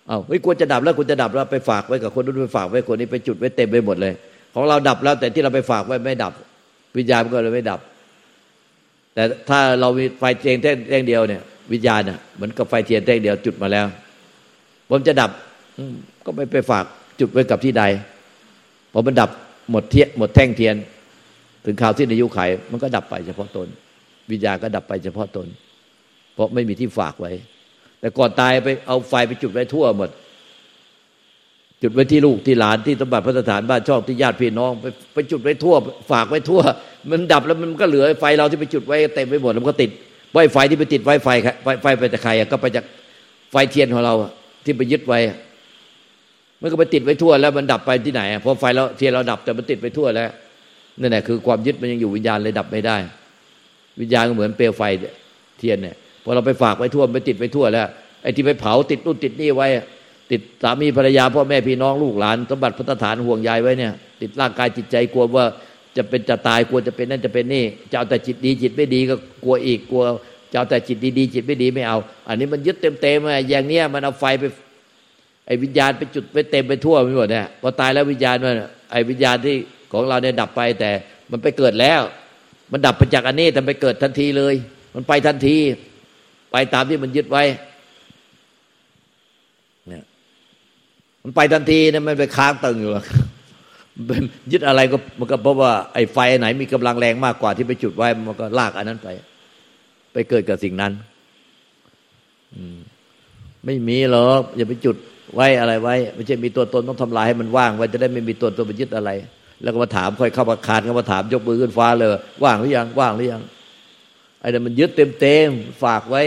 [0.09, 4.13] เอาไม่ควรจะดับแล้วควรจะดับแล้วไปฝากไว้กับคนนู้นไปฝากไว้คนนี้ไปจุดไว้เต็มไปหมดเลย
[4.55, 6.33] ของเราดับแล้วแต่ที่เราไปฝากไว้ไม่ดับ
[6.97, 7.81] วิญญาณมันก็เลยไม่ดับ
[9.15, 11.43] แต่ถ้าเรามีไฟเทียนแท่งเดียวเนี่ย
[11.73, 13.87] วิญญาณอะเหมือนกับไฟเทียนแท่งเดียวจุดมาแล้ว
[14.91, 15.31] ผมจะดับ
[16.25, 16.85] ก็ไม่ไปฝาก
[17.21, 17.85] จุดไว้กับที่ใด
[18.93, 19.31] พอมันดับ
[19.71, 20.75] หมดเทียนหมดแท่งเทียน
[21.65, 22.39] ถึงคราวที่อายุไข
[22.71, 23.69] มันก็ดับไปเฉพาะตน
[24.31, 25.47] วิญญาณก็ดับไปเฉพาะตน
[26.35, 27.33] เพราะไม่มีที่ฝากไว้
[28.01, 30.11] แต่ก่อนตายไปเอาไฟไปจุดไว้ทั่วหมด
[31.83, 35.77] จุดไว้ที่ลูกที่หลานที่สมบัติพัสถานบ้านช่องที่ญาติพี่น้องไปไปจุดไว้ทั่ว
[36.11, 36.63] ฝากไว้ทั่ว
[37.11, 39.91] มันดับแล้วมันก็เหลือไฟเราที่ไปจุดไว้เต็มไปหมดมันก็ติด
[40.33, 41.29] ไวไฟที่ไปติดไวไฟ
[41.63, 42.85] ไฟไฟไปจากใครก็ไปจาก
[43.51, 44.15] ไฟเทียนของเรา
[44.65, 45.19] ที่ไปยึดไว้
[46.61, 50.31] มันก็ไปติดไว้ทั่วแล้วมันดับไปที่ไหนพอไฟเราเทียนเราดับแต่มันติดไปทั่วแล้ว
[51.01, 52.97] นั่นแหละคือความยึดมันยังอยู่วิญญาณเลยดับไม่ได้
[54.01, 54.83] วิญญาณก็เหมือนเปลวไฟ
[55.59, 57.87] เทียนเนี่ยพอเราไปฝากไว้ทั่วไปติดไปทั่วแล้ว
[58.23, 59.69] ไอ้ที่ไปเผาติดนู่นติดนี่ไว้
[60.31, 65.47] ติดสามีภรรยาพ่อแม่พี่น้องลูกหลานสมบัติพัฒฐานห่วงใยไว้เนี่ย ติดร่างกายจิตใจกลัวว่า
[65.97, 70.05] จะเป็นจะตายกลัวจะเป็นนั่นจะเป็นนี่จะเอาแต่จิตดีจิตไม่ดีก็กลัวอีกกลัว
[70.55, 74.45] จะเอาแต่จิตดีๆจิตไม่ดีไม่เอา อันนี้มันยึดเต็มๆอย่างเนี้ยมันเอาไฟไป
[75.47, 78.57] ไอ้วิญญาณไปจุดไปเต็มไปทั่วไปหมดเนี่ยพอตายแล้ววิญญาณมัน
[78.91, 79.57] ไอ้วิญญาณที่
[79.93, 80.91] ของเราเนี่ยดับไปแต่
[81.31, 82.01] มันไปเกิดแล้ว
[82.73, 84.55] มันดับไปจากอันนี้แต่ไปเกิดทันทีเลย
[84.95, 85.57] มันไปทันที
[86.53, 87.45] ไปตามที่มันยึดไว้
[89.89, 90.05] เนี่ย
[91.23, 93.05] มันไปทันทีนะมันไปค้างตึงอยู่หรอก
[94.53, 99.09] ยึดอะไรก็มันก็เพราะว่าไอ้ไฟไหนมีกำลังแรงมากกว่าที่ไปจุดไว้ มันก็ลากอันนั้นไป
[100.15, 100.93] ไปเกิดกับสิ่งนั้น
[103.65, 104.97] ไม่มีหรอกอย่าไปจุด
[105.35, 109.11] ไว้อะไรไว้ ไม่ใช่มีตัวตนต้องทำลายให้มันว่างไว้จะได้ไม่มีตัวตนไปยึดอะไร
[109.63, 112.09] แล้วก็มาถามค่อยเข้ามาคานเข้ามาถามยกมือขึ้นฟ้าเลย
[112.45, 113.43] ว่างหรือยังว่างหรือยัง
[114.41, 115.49] ไอ้นั่นมันยึดเต็มเต็ม
[115.83, 116.23] ฝากไว้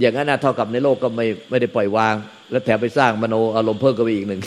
[0.00, 2.14] อย่างนั้นนะเท่ากับในโลกก็ไม่ไม่ได้ปล่อยวาง
[2.50, 4.40] แล้วแถมไปสร้างมโนอารมณ์เพิ่มก็ไปอีกหนึ่ง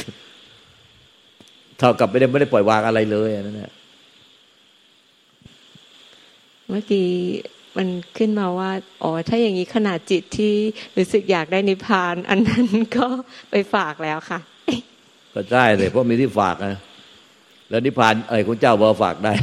[1.79, 3.73] เท่ากับไม่ได้ไม่ได้ปล่อยวางอะไรเลยนั่นแหละ
[6.67, 7.07] เมื่อกี้
[7.77, 8.71] มันขึ้นมาว่า
[9.03, 10.53] อ๋อ ถ้าอย่างนี้ขนาดจิตที่
[10.97, 12.65] รู้สึกอยากได้นิพพาน อันนั้น
[12.97, 13.05] ก็
[13.51, 14.39] ไปฝากแล้วค่ะ
[15.33, 16.79] ก็ใช่เลยเพราะมีที่ฝากนะ
[17.69, 19.33] แล้วนิพพานไอ้คุณเจ้าบอกฝากได้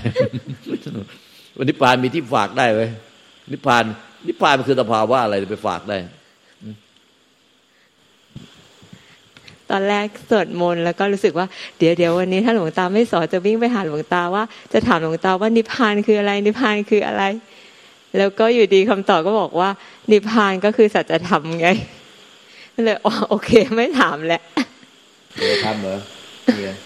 [1.57, 2.83] วันนิพพานมีที่ฝากได้ไหม
[3.53, 3.85] นิพพาน
[4.27, 5.99] นิพพานมันคือสภาวะอะไรไปฝากได้
[9.71, 11.47] ตอนแรกสวดมนต์แล้วก็รู้สึกว่า
[11.79, 17.23] เดี๋ยวเดี๋ยววันนี้ถ้าหลวงตาไม่สอนจะวิ่งไปหาหลวงตาว่า จะถามหลวงตาว่านิพพานคืออะไร นิพพานคืออะไร
[18.19, 19.69] แล้วก็อยู่ดีคำตอบก็บอกว่า
[20.11, 21.69] นิพพานก็คือสัจธรรมไง
[22.85, 24.43] เลยอ๋อโอเคไม่ถามแล้ว
[25.37, 25.99] เดี๋ยวทำเหรอ
[26.57, 26.77] เนี่ย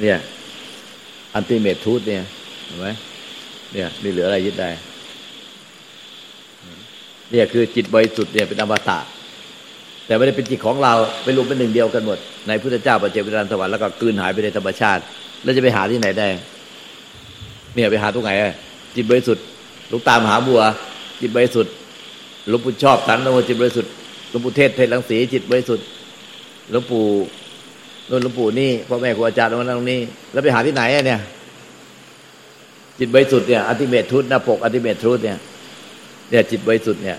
[0.00, 0.18] เนี่ย
[1.34, 2.22] อันติเมททูตเนี่ย
[2.64, 2.86] เห็นไหม
[3.72, 4.70] เนี่ยมีเหลืออะไรยึดได้
[7.30, 8.98] เนี่ยคือจิตบริสุทธิ์เนี่ยเป็นอมตะ
[10.06, 10.92] แต่ไม่ได้เป็นจิตของเรา
[11.22, 12.18] ไปรวมเป็นหนึ่งเดียวกันหมด
[12.48, 15.02] ในพุทธเจ้าปัจเจกวิญญาณสวรรค์แล้วก็กลืนหายไปในธรรมชาติ
[15.42, 16.28] แล้วจะไปหาที่ไหนได้
[17.78, 18.32] เนี่ยไปหาตรงไหน
[18.96, 19.44] จิตบริสุทธิ์
[19.90, 20.60] ลูกตามหาบัว
[21.20, 21.72] จิตบริสุทธิ์
[22.48, 23.90] หลวงปู่ชอบสันโนจิตบริสุทธิ์
[24.30, 25.84] หลวงปู่เทศเทศลังสีจิตบริสุทธิ์
[26.70, 27.04] หลวงปู่
[28.10, 30.00] นนหลวงปู่นี่พ่อแม่ครูอาจารย์ตรงนั้นตรงนี้
[30.32, 31.20] แล้วไปหาที่ไหนเนี่ย
[32.98, 35.38] จิตบริสุทธิ์เนี่ยอัติเมตทุตหน้าปกอัติเมตทุตเนี่ย
[36.30, 37.16] เนี่ย จิตบริสุทธิ์เนี่ย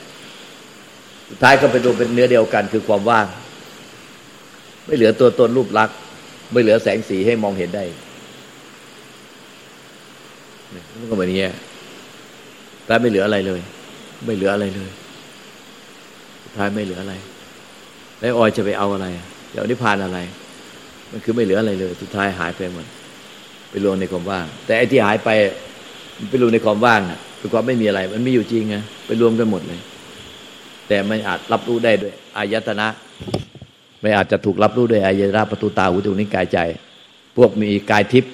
[1.30, 3.28] สุดท้ายก็เป็นตัวเป็นเนื้อเดียวกันคือความว่าง
[4.86, 5.96] ไม่เหลือตัวตนรูปลักษณ์
[6.52, 7.84] ไม่เหลือแสงสีให้มองเห็นได้
[11.00, 11.40] มันก็แบบนี้
[12.88, 13.62] กลายไม่เหลืออะไรเลย
[14.26, 14.90] ไม่เหลืออะไรเลย
[16.44, 17.14] สุดท้ายไม่เหลืออะไร
[18.20, 19.08] แล้วออยจะไปเอาอะไร
[19.52, 20.20] จะเอานิพพานอะไร
[21.12, 22.86] มันคือไม่เหลืออะไรเลย สุดท้ายหายไปหมด
[23.70, 25.30] ไปรวมในความว่าง แต่ไอ้ที่หายไป
[26.18, 28.76] มันไปรวมในความว่างน่ะคือความไม่มีอะไร มันไม่อยู่จริงไง
[29.08, 29.80] ไปรวมกันหมดเลย
[30.88, 32.88] แต่ไม่อาจรับรู้ได้ด้วยอายตนะ
[34.02, 36.60] ไม่อาจจะถูกรับรู้ด้วยอายตนะประตูตาหูจมูกนิ้วกายใจ
[37.38, 38.34] พวกมีกายทิพย์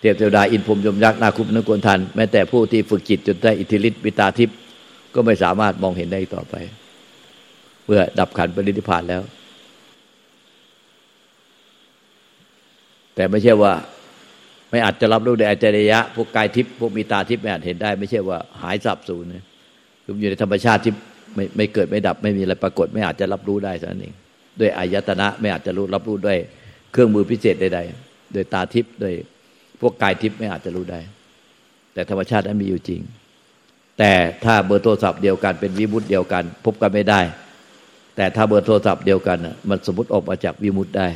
[0.00, 4.56] เทพเทวดาอินพรมยมยักษ์นาคุปนกวนทันแม้แต่ผู้ที่ฝึกจิตจนได้อิทธิฤทธิ์วิตาทิพย์
[5.14, 6.54] ก็ไม่สามารถมองเห็นได้ต่อไป
[7.86, 9.22] เมื่อดับขันปรินิพานแล้ว
[13.14, 13.72] แต่ไม่ใช่ว่า
[14.70, 19.44] ไม่อาจจะรับรู้ได้อาจริยะ พวกกายทิพย์พวกมีตาทิพย์ไม่อาจเห็นได้ ไม่ใช่ว่าหายสับสูญนะ
[20.04, 20.92] คืออยู่ในธรรมชาติที่
[21.34, 24.14] ไม่ไม่เกิดไม่ดับ ไม่มีอะไรปรากฏ ไม่อาจจะรับรู้ได้นั่นเอง
[24.60, 26.38] ด้วยอายตนะ ไม่อาจจะรู้รับรู้ด้วย
[26.92, 29.14] เครื่องมือพิเศษใดๆโดยตาทิพย์โดย
[29.80, 31.00] พวกกายทิพย์ไม่อาจจะรู้ได้
[31.94, 33.00] แต่ธรรมชาตินั้นมีอยู่จริง
[33.98, 34.12] แต่
[34.44, 37.20] ถ้าเบอร์โทรศัพท์เดียวกันเป็นวิมุตเดียวกัน พบกันไม่ได้
[38.16, 39.38] แต่ถ้าเบอร์โทรศัพท์เดียวกัน
[39.68, 41.08] มันสมมติออกมาจากวิมุตได้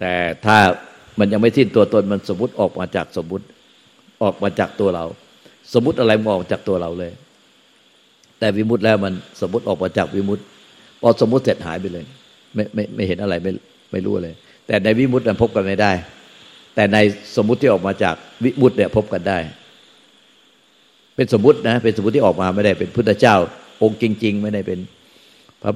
[0.00, 0.14] แต่
[0.46, 0.58] ถ้า
[1.18, 3.44] มันยังไม่สิ้นตัวตนมันสมมติออกมาจากสมมติ
[4.22, 5.04] ออกมาจากตัวเรา
[5.74, 7.12] สมมติอะไรมองจากตัวเราเลย
[8.38, 10.38] แต่วิมุตแล้วมันสมมติออกมาจากวิมุต
[11.02, 12.04] พอสมมติเสร็จหายไปเลย
[12.54, 13.52] ไม่ไม่ไม่เห็นอะไรไม่
[13.92, 14.34] ไม่รู้เลย
[14.66, 15.92] แต่ในวิมุตนั้นพบกันไม่ได้
[16.74, 16.96] แต่ใน
[17.36, 19.38] สมมุติที่ออกมาจากวิมุตเนี่ยพบกันได้
[21.16, 23.36] เป็นสมมุตินะ เป็นสมมุติที่ออกมาไม่ได้ เป็นพุทธเจ้า
[23.82, 24.78] องค์จริง ๆ ไม่ได้เป็น
[25.62, 25.72] พระ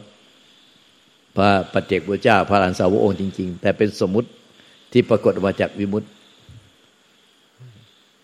[1.37, 4.29] พระปัจเจกพุทธเจ้า พระหลานสาวกองค์จริง ๆ แต่เป็นสมมุติ
[4.92, 6.05] ที่ปรากฏออกมาจากวิมุต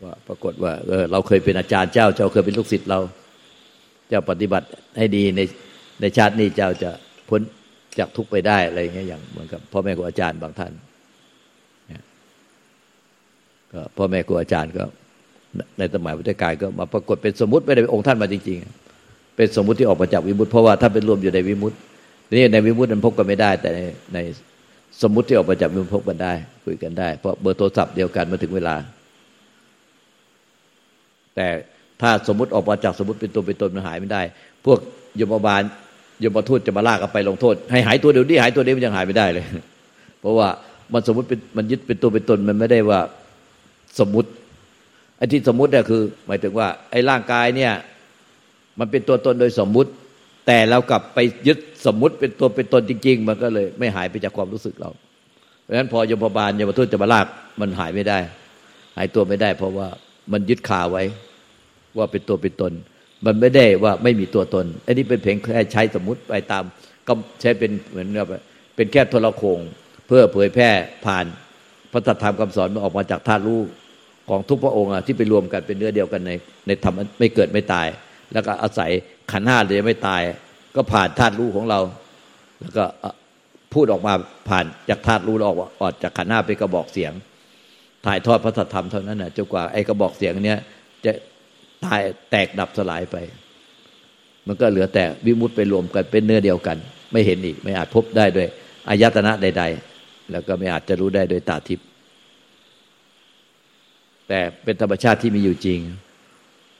[0.02, 3.00] ว่าปรากฏว่าเออเราเคยเป็นอาจารย์เจ้า เจ้าเคยเป็นลูกศิษย์เรา
[4.08, 4.66] เจ้าปฏิบัติ
[4.98, 5.40] ให้ดีใน
[6.00, 6.90] ในชาตินี้เจ้าจะ
[7.28, 7.40] พ้น
[7.98, 10.72] จากทุกไปได้อะไรเงี้ยอย่างเหมือนกับพ่อแม่ครูอาจารย์บางท่าน
[13.72, 14.84] ก็พ่อแม่ครูอาจารย์ก็
[15.78, 21.72] ในสมัยพุทธกาลก็มาปรากฏเป็นสมมติไม่ได้เป็นองค์ท่านมาจริงๆ เป็นสมมติที่ออกมาจากวิมุตเพราะว่าถ้าเป็นรวมอยู่ในวิมุต
[22.32, 23.80] นี่ในวิมุตมันพบกันไม่ได้ แต่ใน
[24.14, 24.18] ใน
[25.02, 26.32] สมมติที่ออกมาจากวิมุตพบกันได้
[26.64, 28.76] คุยกันได้ เพราะเบอร์โทรศัพท์เดียวกันมาถึงเวลา
[31.36, 31.48] แต่
[32.00, 34.22] ถ้าสมมติออกมาจากสมมติเป็นตัวเป็นตนมันหายไม่ได้
[34.64, 34.78] พวก
[35.20, 35.62] ยมบาล
[36.22, 39.44] ยมทูตจะมาลากกันไปลงโทษ ให้หายตัวเดียวนี้หายตัวเดียวมันยังหายไม่ได้เลย
[40.20, 40.48] เพราะว่า
[40.92, 43.00] มันสมมติเป็นมันยึดเป็นตัวเป็นตนมันไม่ได้ว่า
[43.98, 44.30] สมมติ
[45.16, 47.72] ไอ้ที่สมมติเนี่ยคือ หมายถึงว่า ไอ้ร่างกายเนี่ย
[48.78, 49.90] มันเป็นตัวตนโดยสมมุติ
[50.46, 54.90] แต่เรากลับไปยึดสมมุติเป็นตัวเป็นตนจริง ๆ มันก็เลย ไม่หายไปจากความรู้สึกเรา
[55.62, 57.26] เพราะฉะนั้นพอยมบาลยมทูตจะมาลาก
[57.60, 58.18] มันหายไม่ได้
[58.96, 59.88] หายตัวไม่ได้ เพราะว่า
[60.32, 61.02] มันยึดคาไว้
[61.96, 62.72] ว่าเป็นตัวเป็นตน
[63.26, 66.64] มันไม่ได้ว่าไม่มีตัวตน อันนี้เป็นเพียงแค่ใช้สมมุติไปตาม
[67.08, 68.26] ก็ใช้เป็นเหมือนกับ
[68.76, 69.58] เป็นแค่โทรโคง
[70.06, 70.70] เพื่อเผยแพร่
[71.06, 71.24] ผ่าน
[71.92, 73.60] พระธรรมคำสอนมันออกมาจากธาตุรู้
[74.28, 76.32] ของทุกพระองค์ที่ไปรวมกันเป็นเนื้อเดียวกันใน
[76.66, 77.86] ในธรรมไม่เกิดไม่ตาย
[78.32, 78.90] แล้วก็อาศัย
[79.32, 80.22] ขันห้าเลยไม่ตาย
[80.76, 81.80] ก็ผ่านธาตุรู้ของเรา
[82.60, 82.84] แล้วก็
[83.74, 84.12] พูดออกมา
[84.48, 87.12] ผ่านจากธาตุรู้ออกออกจากขันห้าไปกระบอกเสียง
[88.06, 90.58] ถ่ายทอดพระธรรมเท่านั้นนะจนกว่าไอ้กระบอกเสียงเนี้ย
[91.04, 91.12] จะ
[91.84, 93.16] ตายแตกดับสลายไป
[94.46, 96.76] มันก็เหลือแต่วิมุตไปรวมกันเป็นเนื้อเดียวกัน
[97.12, 98.48] ไม่เห็นอีก ไม่อาจพบได้ด้วย
[98.88, 99.64] อายตนะใด
[99.96, 101.86] ๆ แล้วก็ไม่อาจจะรู้ได้โดยตาทิพย์
[104.28, 105.80] แต่เป็นธรรมชาติที่มีอยู่จริง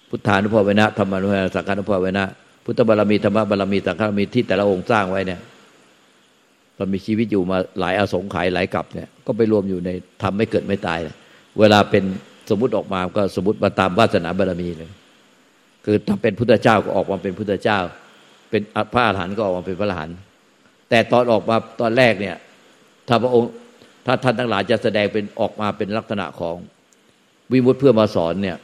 [0.09, 2.25] พุทธานุภาเวนะธรรมานุภาเวนะสังฆานุภาเวนะ
[2.65, 5.41] พุทธบารมีธรรมบารมีสังฆบารมีที่แต่ละองค์สร้างไว้เนี่ย
[6.77, 9.91] ตอนมีชีวิตอยู่มาหลายอาสงไขยหลายกับเนี่ยก็ไปรวมอยู่ใน
[10.23, 10.99] ทำไม่เกิดไม่ตาย
[11.59, 12.05] เวลาเป็น
[12.51, 14.91] สมมติออกมาก็สมมติมาตามวาสนาบารมีเลย
[15.85, 17.79] คือถ้าเป็นพุทธเจ้าก็ออกมาเป็นพุทธเจ้า
[18.51, 20.17] เป็นพระอรหันต์ก็ออกมาเป็นพระอรหันต์
[20.91, 22.37] แต่ตอนออกมาตอนแรกเนี่ย
[23.09, 23.51] ถ้าพระองค์
[24.07, 26.57] ถ้าท่านทั้งหลายจะแสดงเป็นออกมาเป็นลักษณะของ
[27.53, 28.57] วิมุตเพื่อมาสอนเนี่ย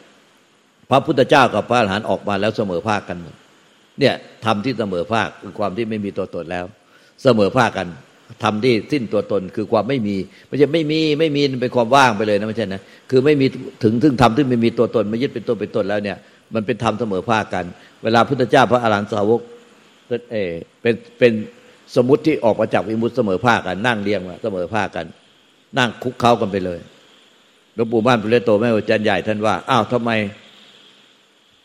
[0.91, 3.19] พระพุทธเจ้ากับพระอรหันต์ออกมาแล้วเสมอภาคกัน
[4.01, 4.15] เนี่ย
[4.45, 6.65] ทำที่เสมอภาคคือความที่ไม่มีตัวตนแล้ว
[7.23, 7.89] เสมอภาคกัน
[8.43, 10.17] ทำที่สิ้นตัวตนคือความไม่มี
[10.49, 13.47] ไม่ใช่ไม่มีไม่มีเป็นความว่างไปเลยนะไม่ใช่นะคือไม่มี
[13.83, 16.17] ถึงถึงทำที่ไม่มีตัวตนไม่ยึดเป็นตัวเป็นตนแล้วเนี่ย
[16.55, 17.65] มันเป็นธรรมเสมอภาคกัน
[18.03, 19.41] เวลาพุทธเจ้าพระอรหันตสาวก
[20.33, 20.37] เอ
[20.83, 21.33] เป็นเป็น
[21.97, 25.07] สมมติที่ออกมาจากวิมุตเสมอภาคกัน นั่งเรียงมาเสมอภาคกัน
[25.79, 26.79] นั่งคุกเข้ากันไปเลย
[27.75, 30.11] หลวงปู่บ้านปุเรโตแม่อาจารย์ใหญ่ท่านว่าอ้าวทำไม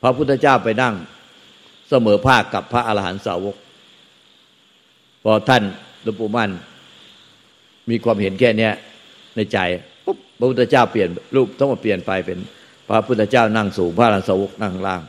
[0.02, 0.94] พระพุทธเจ้าไปนั่ง
[1.90, 3.56] เสมอภาคกับพระอรหันตสาวก
[5.24, 5.64] พอท่าน
[6.06, 6.50] หลวงปู่มั่น
[7.90, 8.74] มีความเห็นแค่เนี้ย
[9.36, 9.58] ในใจ
[10.06, 12.40] ปุ๊บพระพุทธเจ้าเปลี่ยนรูปต้องมาเปลี่ยนไปเป็น
[12.88, 15.02] พระพุทธเจ้านั่งสูงพระอรหันตสาวกนั่งล่าง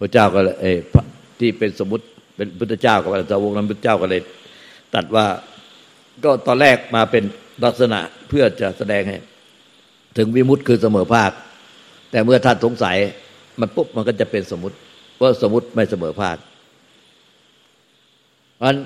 [0.00, 0.66] พระเจ้าก็เลยเอ
[1.40, 2.04] ที่เป็นสมมติ
[2.36, 4.20] เป็นพุทธเจ้ากับพระอรสาวกนั้นพุทธเจ้าก็เลย
[4.94, 5.26] ตัดว่า
[6.24, 7.24] ก็ตอนแรกมาเป็น
[7.64, 9.18] ลักษณะเพื่อจะแสดงให้
[10.16, 11.30] ถึงวิมุตต์คือเสมอภาค
[12.10, 12.96] แต่เมื่อท่านสงสัย
[13.60, 14.76] มันปุ๊บมันก็จะเป็นสมมติ
[15.14, 16.36] เพราสมมติไม่เสมอภาค
[18.62, 18.76] อัน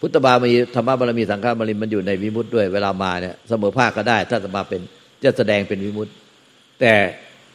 [0.00, 4.80] พุทธบามีธรรมบารมีสังฆบารมีมันอยู่ในวิมุตต์ด้วยเวลามาเนี่ยเสมอภาคก็ได้ ถ้าจะมาเป็น
[5.24, 6.14] จะแสดงเป็นวิมุตต์
[6.80, 6.92] แต่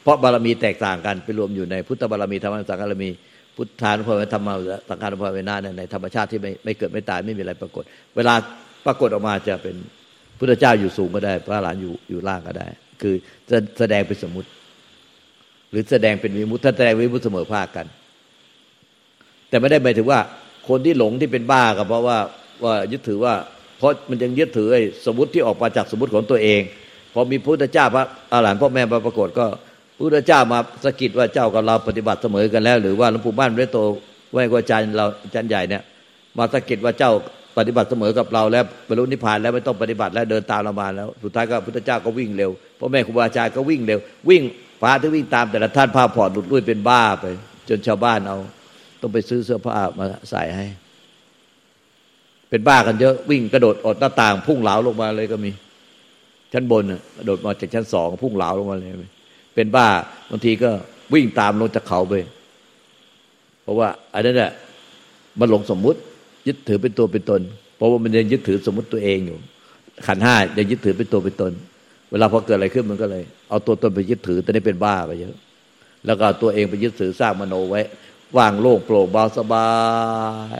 [0.03, 3.09] เพราะบารมีแตกต่างกันไปรวมอยู่ในพุทธบารมีธรรมสังฆบารมี
[3.55, 4.49] พุทธานุภาเวธรรม
[4.89, 7.83] สังฆานุภาเวนาในธรรมชาติที่ไม่ไม่เกิดไม่ตายไม่มีอะไรปรากฏ
[8.15, 8.33] เวลา
[8.85, 9.75] ปรากฏออกมาจะเป็น
[10.39, 12.67] พุทธเจ้าอยู่สูงก็ได้ พระหลานอยู่อยู่ล่างก็ได้
[13.01, 13.15] คือ
[13.49, 14.49] จะแสดงเป็นสมมติ
[15.71, 17.85] หรือแสดงเป็นวิมุตถ้าแสดงวิมุตเสมอภาคกัน
[19.49, 20.19] แต่ไม่ได้หมายถึงว่า
[20.69, 22.17] คนที่หลงที่เป็นบ้าก็เพราะว่า
[22.63, 23.33] ว่ายึดถือว่า
[23.77, 26.61] เพราะมันยังยึดถือไอ้สมมติที่ออกมาจากสมมติของตัวเอง
[27.13, 29.45] พอมีพุทธเจ้าพระอาหารพ่อแม่มาปรากฏก็
[29.99, 33.79] พุทธเจ้ามาสกิดว่าเจ้ากับเราปฏิบัติเสมอกันแล้ว หรือว่าหลวงปู่บ้านเรโต
[34.31, 35.05] ไว้กอาจารย์เรา
[35.35, 35.81] จารย์ใหญ่เนี่ย
[36.37, 37.11] มาสกิดว่าเจ้า
[37.57, 43.99] ปฏิบัติเสมอกับเราแล้วบรรลุนิพพานแล้วไม่ต้องปฏิบัติแล้วเดินตามเรามาแล้ว สุดท้ายก็พุทธเจ้าก็วิ่งเร็วพ่อแม่ครูบาอาจารย์ก็วิ่งเร็ว
[44.29, 44.41] วิ่ง
[44.81, 47.25] ฟ้าที่วิ่งตามแต่ละท่านผ้าผ่อนหลุดลุ่ยเป็นบ้าไป
[47.69, 48.37] จนชาวบ้านเอา
[49.03, 50.65] ต้องไปซื้อเสื้อผ้ามาใส่ให้
[52.49, 55.51] เป็นบ้ากันเยอะ วิ่งกระโดดอดหน้าต่าง พุ่งเหลาลงมาเลยก็มี
[56.53, 56.83] ชั้นบน
[57.17, 58.91] กระโดดมาจากชั้นสองพุ่งเหลาลงมาเลย
[59.55, 59.87] เป็นบ้า
[60.29, 60.71] บางทีก็
[61.13, 62.13] วิ่งตามลงจากเขาไป
[63.63, 64.51] เพราะว่าอันนั้นแหละ
[65.39, 65.99] มันหลงสมมุติ
[66.47, 67.41] ยึดถือเป็นตัวเป็นตน
[67.77, 69.37] เพราะว่ามันยังยึดถือสมมติตัวเองอยู่
[70.07, 71.51] ขันห้ายังยึดถือเป็นตัวเป็นตน
[72.11, 75.35] เวลาพอเกิดอะไรขึ้นมันก็เลย เอาตัวตนไปยึดถือแต่นี่เป็นบ้าไปเยอะ
[76.05, 77.81] แล้วก็ตัวเองไปยึดถือสร้างมโนไว้
[78.37, 79.69] ว่างโล่งโปร่งเบาสบา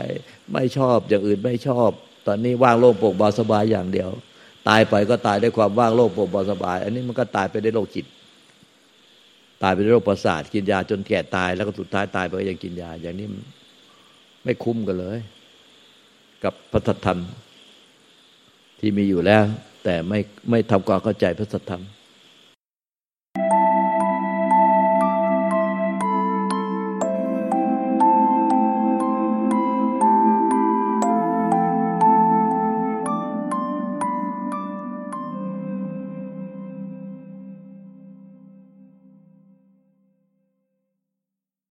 [0.01, 0.03] ย
[0.53, 1.89] ไม่ชอบอย่างอื่นไม่ชอบ
[2.27, 4.09] ตอนนี้ว่างโล่งโปร่งเบาสบายอย่างเดียว
[4.67, 8.05] ตายไปก็ตายด้วยความว่างโล่งโปร่งเบาสบาย อันนี้มันก็ตายไปด้วยโรคจิต
[9.63, 13.27] ตายไปด้วยโรคประสาทกินยาจนแก่ตายแล้วก็สุดท้ายตายไปก็ยังกินยา อย่างนี้
[14.43, 15.19] ไม่คุ้มกันเลย
[16.43, 17.19] กับพระธรรม
[18.79, 19.43] ที่มีอยู่แล้ว
[19.83, 20.19] แต่ไม่
[20.49, 21.81] ไม่ทำความเข้าใจพระธรรม